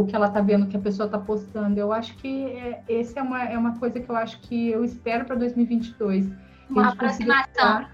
o 0.00 0.06
que 0.06 0.14
ela 0.14 0.28
está 0.28 0.40
vendo 0.40 0.66
que 0.66 0.76
a 0.76 0.80
pessoa 0.80 1.06
está 1.06 1.18
postando. 1.18 1.78
Eu 1.78 1.92
acho 1.92 2.14
que 2.16 2.44
é, 2.44 2.82
esse 2.88 3.18
é 3.18 3.22
uma, 3.22 3.42
é 3.42 3.58
uma 3.58 3.76
coisa 3.78 3.98
que 3.98 4.08
eu 4.08 4.16
acho 4.16 4.40
que 4.40 4.70
eu 4.70 4.84
espero 4.84 5.24
para 5.24 5.34
2022. 5.36 6.30
Uma 6.70 6.90
aproximação. 6.90 7.86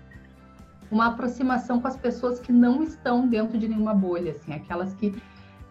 Uma 0.90 1.06
aproximação 1.06 1.80
com 1.80 1.88
as 1.88 1.96
pessoas 1.96 2.38
que 2.38 2.52
não 2.52 2.82
estão 2.82 3.26
dentro 3.26 3.58
de 3.58 3.66
nenhuma 3.68 3.94
bolha, 3.94 4.32
assim, 4.32 4.52
aquelas 4.52 4.92
que 4.94 5.14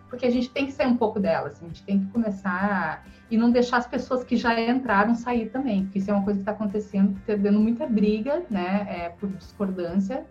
porque 0.10 0.28
a 0.28 0.30
gente 0.30 0.52
tem 0.52 0.68
que 0.68 0.72
sair 0.72 0.86
um 0.86 0.96
pouco 0.96 1.20
delas, 1.20 1.54
assim, 1.54 1.66
a 1.66 1.68
gente 1.70 1.84
tem 1.84 2.00
que 2.00 2.06
começar 2.12 3.04
e 3.32 3.36
não 3.36 3.50
deixar 3.50 3.78
as 3.78 3.88
pessoas 3.88 4.24
que 4.24 4.38
já 4.38 4.60
entraram 4.62 5.16
sair 5.16 5.50
também, 5.50 5.86
porque 5.86 5.98
isso 5.98 6.12
é 6.12 6.14
uma 6.14 6.24
coisa 6.24 6.38
que 6.38 6.44
está 6.44 6.52
acontecendo, 6.52 7.20
tendo 7.26 7.60
muita 7.60 7.88
briga, 7.88 8.44
né, 8.48 8.86
é, 8.88 9.10
por 9.10 9.28
discordância, 9.30 10.24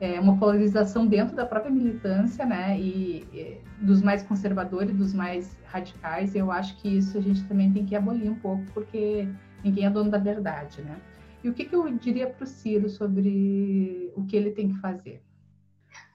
é, 0.00 0.20
uma 0.20 0.36
polarização 0.36 1.06
dentro 1.06 1.34
da 1.34 1.44
própria 1.44 1.70
militância, 1.70 2.46
né, 2.46 2.78
e, 2.78 3.26
e, 3.32 3.60
dos 3.80 4.02
mais 4.02 4.22
conservadores, 4.22 4.96
dos 4.96 5.12
mais 5.12 5.56
radicais, 5.66 6.34
eu 6.34 6.50
acho 6.52 6.76
que 6.76 6.88
isso 6.98 7.18
a 7.18 7.20
gente 7.20 7.44
também 7.44 7.72
tem 7.72 7.84
que 7.84 7.96
abolir 7.96 8.30
um 8.30 8.36
pouco, 8.36 8.64
porque 8.72 9.28
ninguém 9.64 9.86
é 9.86 9.90
dono 9.90 10.10
da 10.10 10.18
verdade, 10.18 10.82
né. 10.82 10.96
E 11.42 11.48
o 11.48 11.54
que, 11.54 11.64
que 11.64 11.74
eu 11.74 11.88
diria 11.96 12.28
para 12.28 12.44
o 12.44 12.46
Ciro 12.46 12.88
sobre 12.88 14.12
o 14.16 14.24
que 14.24 14.36
ele 14.36 14.50
tem 14.50 14.68
que 14.68 14.78
fazer? 14.80 15.22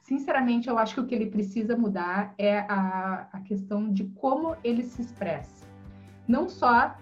Sinceramente, 0.02 0.68
eu 0.68 0.78
acho 0.78 0.96
que 0.96 1.00
o 1.00 1.06
que 1.06 1.16
ele 1.16 1.28
precisa 1.28 1.78
mudar 1.78 2.34
é 2.38 2.60
a, 2.60 3.28
a 3.32 3.40
questão 3.40 3.92
de 3.92 4.04
como 4.16 4.56
ele 4.64 4.84
se 4.84 5.02
expressa. 5.02 5.66
Não 6.28 6.50
só 6.50 6.98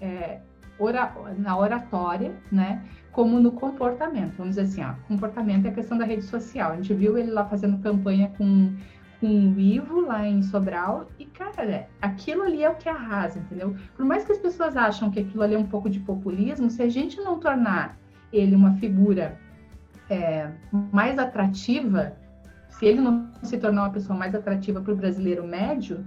é, 0.00 0.40
ora, 0.78 1.12
na 1.38 1.56
oratória, 1.56 2.34
né? 2.50 2.82
como 3.14 3.38
no 3.38 3.52
comportamento. 3.52 4.34
Vamos 4.36 4.56
dizer 4.56 4.62
assim, 4.62 4.82
ó, 4.82 4.94
comportamento 5.06 5.66
é 5.66 5.68
a 5.70 5.72
questão 5.72 5.96
da 5.96 6.04
rede 6.04 6.24
social. 6.24 6.72
A 6.72 6.76
gente 6.76 6.92
viu 6.92 7.16
ele 7.16 7.30
lá 7.30 7.44
fazendo 7.46 7.78
campanha 7.78 8.30
com, 8.36 8.74
com 9.20 9.26
o 9.26 9.60
Ivo 9.60 10.00
lá 10.00 10.26
em 10.26 10.42
Sobral 10.42 11.06
e, 11.18 11.24
cara, 11.24 11.88
aquilo 12.02 12.42
ali 12.42 12.64
é 12.64 12.68
o 12.68 12.74
que 12.74 12.88
arrasa, 12.88 13.38
entendeu? 13.38 13.76
Por 13.96 14.04
mais 14.04 14.24
que 14.24 14.32
as 14.32 14.38
pessoas 14.38 14.76
acham 14.76 15.10
que 15.10 15.20
aquilo 15.20 15.44
ali 15.44 15.54
é 15.54 15.58
um 15.58 15.66
pouco 15.66 15.88
de 15.88 16.00
populismo, 16.00 16.68
se 16.68 16.82
a 16.82 16.88
gente 16.88 17.20
não 17.20 17.38
tornar 17.38 17.96
ele 18.32 18.56
uma 18.56 18.74
figura 18.74 19.38
é, 20.10 20.50
mais 20.92 21.16
atrativa, 21.16 22.16
se 22.68 22.84
ele 22.84 23.00
não 23.00 23.30
se 23.44 23.56
tornar 23.58 23.84
uma 23.84 23.90
pessoa 23.90 24.18
mais 24.18 24.34
atrativa 24.34 24.80
para 24.80 24.92
o 24.92 24.96
brasileiro 24.96 25.46
médio, 25.46 26.04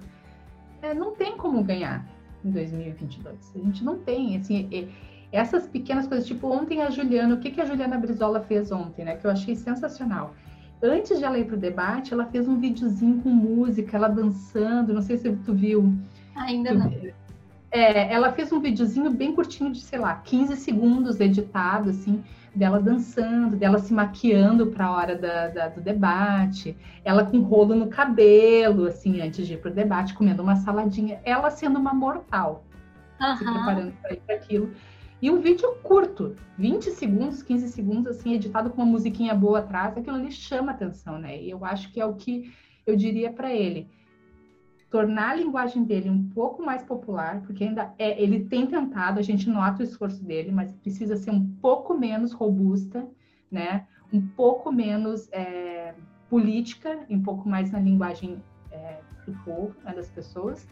é, 0.81 0.93
não 0.93 1.15
tem 1.15 1.37
como 1.37 1.63
ganhar 1.63 2.05
em 2.47 2.51
2022. 2.51 3.53
A 3.55 3.59
gente 3.59 3.83
não 3.83 3.97
tem, 3.97 4.37
assim, 4.37 4.89
essas 5.31 5.67
pequenas 5.67 6.07
coisas, 6.07 6.25
tipo 6.25 6.47
ontem 6.47 6.81
a 6.81 6.89
Juliana, 6.89 7.35
o 7.35 7.39
que, 7.39 7.51
que 7.51 7.61
a 7.61 7.65
Juliana 7.65 7.97
Brizola 7.97 8.41
fez 8.41 8.71
ontem, 8.71 9.05
né? 9.05 9.15
Que 9.15 9.25
eu 9.25 9.31
achei 9.31 9.55
sensacional. 9.55 10.33
Antes 10.81 11.17
de 11.17 11.23
ela 11.23 11.37
ir 11.39 11.45
para 11.45 11.55
o 11.55 11.59
debate, 11.59 12.13
ela 12.13 12.25
fez 12.25 12.47
um 12.47 12.59
videozinho 12.59 13.21
com 13.21 13.29
música, 13.29 13.97
ela 13.97 14.07
dançando, 14.07 14.93
não 14.93 15.01
sei 15.01 15.17
se 15.17 15.31
tu 15.37 15.53
viu. 15.53 15.93
Ainda 16.35 16.69
tu, 16.69 16.77
não. 16.77 16.91
É, 17.71 18.13
ela 18.13 18.31
fez 18.31 18.51
um 18.51 18.59
videozinho 18.59 19.09
bem 19.09 19.33
curtinho 19.33 19.71
de, 19.71 19.81
sei 19.81 19.99
lá, 19.99 20.15
15 20.15 20.55
segundos 20.55 21.19
editado, 21.19 21.89
assim, 21.89 22.23
dela 22.57 22.81
dançando, 22.81 23.55
dela 23.55 23.79
se 23.79 23.93
maquiando 23.93 24.67
para 24.67 24.85
a 24.85 24.91
hora 24.91 25.15
da, 25.15 25.47
da, 25.47 25.67
do 25.69 25.79
debate, 25.79 26.75
ela 27.05 27.23
com 27.23 27.39
rolo 27.39 27.75
no 27.75 27.87
cabelo, 27.87 28.85
assim, 28.87 29.21
antes 29.21 29.47
de 29.47 29.53
ir 29.53 29.57
para 29.57 29.71
o 29.71 29.73
debate, 29.73 30.13
comendo 30.13 30.43
uma 30.43 30.55
saladinha, 30.55 31.21
ela 31.23 31.49
sendo 31.49 31.79
uma 31.79 31.93
mortal, 31.93 32.65
uhum. 33.21 33.35
se 33.37 33.43
preparando 33.43 33.93
para 34.01 34.13
ir 34.13 34.21
para 34.25 34.35
aquilo. 34.35 34.71
E 35.21 35.31
um 35.31 35.39
vídeo 35.39 35.75
curto, 35.81 36.35
20 36.57 36.91
segundos, 36.91 37.41
15 37.41 37.69
segundos, 37.69 38.07
assim, 38.07 38.33
editado 38.33 38.69
com 38.69 38.81
uma 38.81 38.91
musiquinha 38.91 39.33
boa 39.33 39.59
atrás, 39.59 39.97
aquilo 39.97 40.17
ali 40.17 40.31
chama 40.31 40.71
atenção, 40.71 41.17
né? 41.17 41.41
E 41.41 41.49
eu 41.49 41.63
acho 41.63 41.91
que 41.91 41.99
é 41.99 42.05
o 42.05 42.13
que 42.13 42.53
eu 42.85 42.95
diria 42.95 43.31
para 43.31 43.53
ele 43.53 43.89
tornar 44.89 45.31
a 45.31 45.35
linguagem 45.35 45.83
dele 45.83 46.09
um 46.09 46.29
pouco 46.29 46.63
mais 46.63 46.83
popular, 46.83 47.41
porque 47.41 47.63
ainda 47.63 47.93
é, 47.97 48.21
ele 48.21 48.45
tem 48.45 48.65
tentado, 48.65 49.19
a 49.19 49.23
gente 49.23 49.49
nota 49.49 49.81
o 49.81 49.83
esforço 49.83 50.23
dele, 50.23 50.51
mas 50.51 50.71
precisa 50.71 51.17
ser 51.17 51.31
um 51.31 51.45
pouco 51.61 51.93
menos 51.93 52.31
robusta, 52.31 53.05
né? 53.51 53.85
Um 54.11 54.25
pouco 54.25 54.71
menos 54.71 55.29
é, 55.33 55.93
política, 56.29 56.99
um 57.09 57.21
pouco 57.21 57.47
mais 57.47 57.71
na 57.71 57.79
linguagem 57.79 58.41
é, 58.71 58.99
do 59.25 59.33
povo, 59.43 59.75
né, 59.83 59.93
das 59.93 60.09
pessoas. 60.09 60.65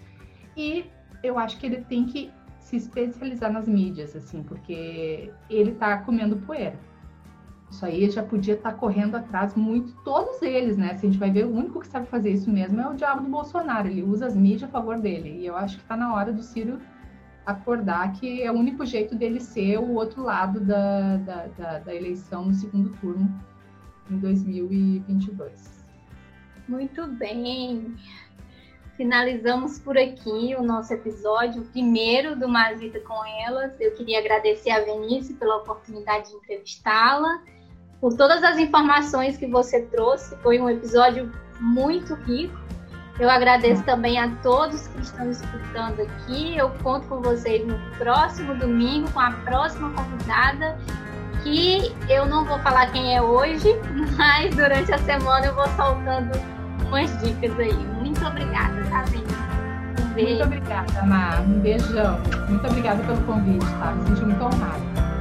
E 0.56 0.86
eu 1.22 1.38
acho 1.38 1.58
que 1.60 1.66
ele 1.66 1.82
tem 1.82 2.06
que 2.06 2.32
se 2.60 2.78
especializar 2.78 3.52
nas 3.52 3.68
mídias, 3.68 4.16
assim, 4.16 4.42
porque 4.42 5.32
ele 5.50 5.72
está 5.72 5.98
comendo 5.98 6.38
poeira. 6.38 6.80
Isso 7.70 7.86
aí 7.86 8.10
já 8.10 8.24
podia 8.24 8.54
estar 8.54 8.72
tá 8.72 8.78
correndo 8.78 9.16
atrás 9.16 9.56
muito, 9.56 9.94
todos 10.04 10.42
eles, 10.42 10.78
né? 10.78 10.96
Se 10.96 11.06
a 11.06 11.10
gente 11.10 11.20
vai 11.20 11.32
ver, 11.32 11.46
o 11.46 11.52
único 11.52 11.80
que 11.80 11.88
sabe 11.88 12.08
fazer 12.08 12.32
isso 12.32 12.50
mesmo 12.50 12.80
é 12.80 12.88
o 12.88 12.94
diabo 12.94 13.24
do 13.24 13.30
Bolsonaro. 13.30 13.88
Ele 13.88 14.04
usa 14.04 14.28
as 14.28 14.36
mídias 14.36 14.64
a 14.64 14.68
favor 14.68 15.00
dele. 15.00 15.42
E 15.42 15.46
eu 15.46 15.56
acho 15.56 15.78
que 15.78 15.84
está 15.84 15.98
na 15.98 16.14
hora 16.14 16.32
do 16.32 16.44
Ciro 16.44 16.80
acordar 17.46 18.12
que 18.14 18.42
é 18.42 18.52
o 18.52 18.56
único 18.56 18.86
jeito 18.86 19.16
dele 19.16 19.40
ser 19.40 19.78
o 19.78 19.94
outro 19.94 20.24
lado 20.24 20.60
da, 20.60 21.18
da, 21.18 21.48
da, 21.48 21.80
da 21.80 21.94
eleição 21.94 22.46
no 22.46 22.54
segundo 22.54 22.90
turno 22.98 23.30
em 24.10 24.18
2022. 24.18 25.86
Muito 26.68 27.06
bem. 27.08 27.96
Finalizamos 28.98 29.78
por 29.78 29.98
aqui 29.98 30.56
o 30.58 30.64
nosso 30.64 30.94
episódio, 30.94 31.62
o 31.62 31.66
primeiro 31.66 32.36
do 32.36 32.48
Mazita 32.48 33.00
com 33.02 33.26
Elas. 33.46 33.80
Eu 33.80 33.92
queria 33.94 34.20
agradecer 34.20 34.72
a 34.72 34.80
Venice 34.80 35.34
pela 35.34 35.58
oportunidade 35.58 36.30
de 36.30 36.36
entrevistá-la 36.38 37.44
por 38.00 38.16
todas 38.16 38.44
as 38.44 38.58
informações 38.58 39.38
que 39.38 39.48
você 39.48 39.82
trouxe. 39.82 40.36
Foi 40.38 40.60
um 40.60 40.70
episódio 40.70 41.32
muito 41.60 42.14
rico. 42.14 42.66
Eu 43.20 43.30
agradeço 43.30 43.82
também 43.84 44.20
a 44.20 44.30
todos 44.44 44.88
que 44.88 45.02
estão 45.02 45.30
escutando 45.32 46.02
aqui. 46.02 46.58
Eu 46.58 46.70
conto 46.84 47.08
com 47.08 47.22
vocês 47.22 47.66
no 47.66 47.80
próximo 47.98 48.56
domingo 48.56 49.10
com 49.12 49.22
a 49.22 49.32
próxima 49.32 49.90
convidada, 49.92 50.78
que 51.42 51.96
eu 52.10 52.26
não 52.26 52.44
vou 52.44 52.60
falar 52.60 52.92
quem 52.92 53.16
é 53.16 53.22
hoje, 53.22 53.70
mas 54.18 54.54
durante 54.54 54.94
a 54.94 54.98
semana 54.98 55.46
eu 55.46 55.56
vou 55.56 55.68
soltando 55.70 56.38
umas 56.88 57.10
dicas 57.22 57.58
aí. 57.58 57.74
Muito 57.74 58.26
obrigada, 58.26 58.84
tá, 58.90 59.06
Um 60.02 60.14
beijo. 60.14 60.30
Muito 60.30 60.44
obrigada, 60.44 61.04
Mar. 61.04 61.42
Um 61.42 61.60
beijão. 61.60 62.20
Muito 62.50 62.68
obrigada 62.68 63.02
pelo 63.04 63.22
convite, 63.24 63.66
tá? 63.80 63.94
Me 63.94 64.08
senti 64.08 64.26
muito 64.26 64.44
honrada. 64.44 65.15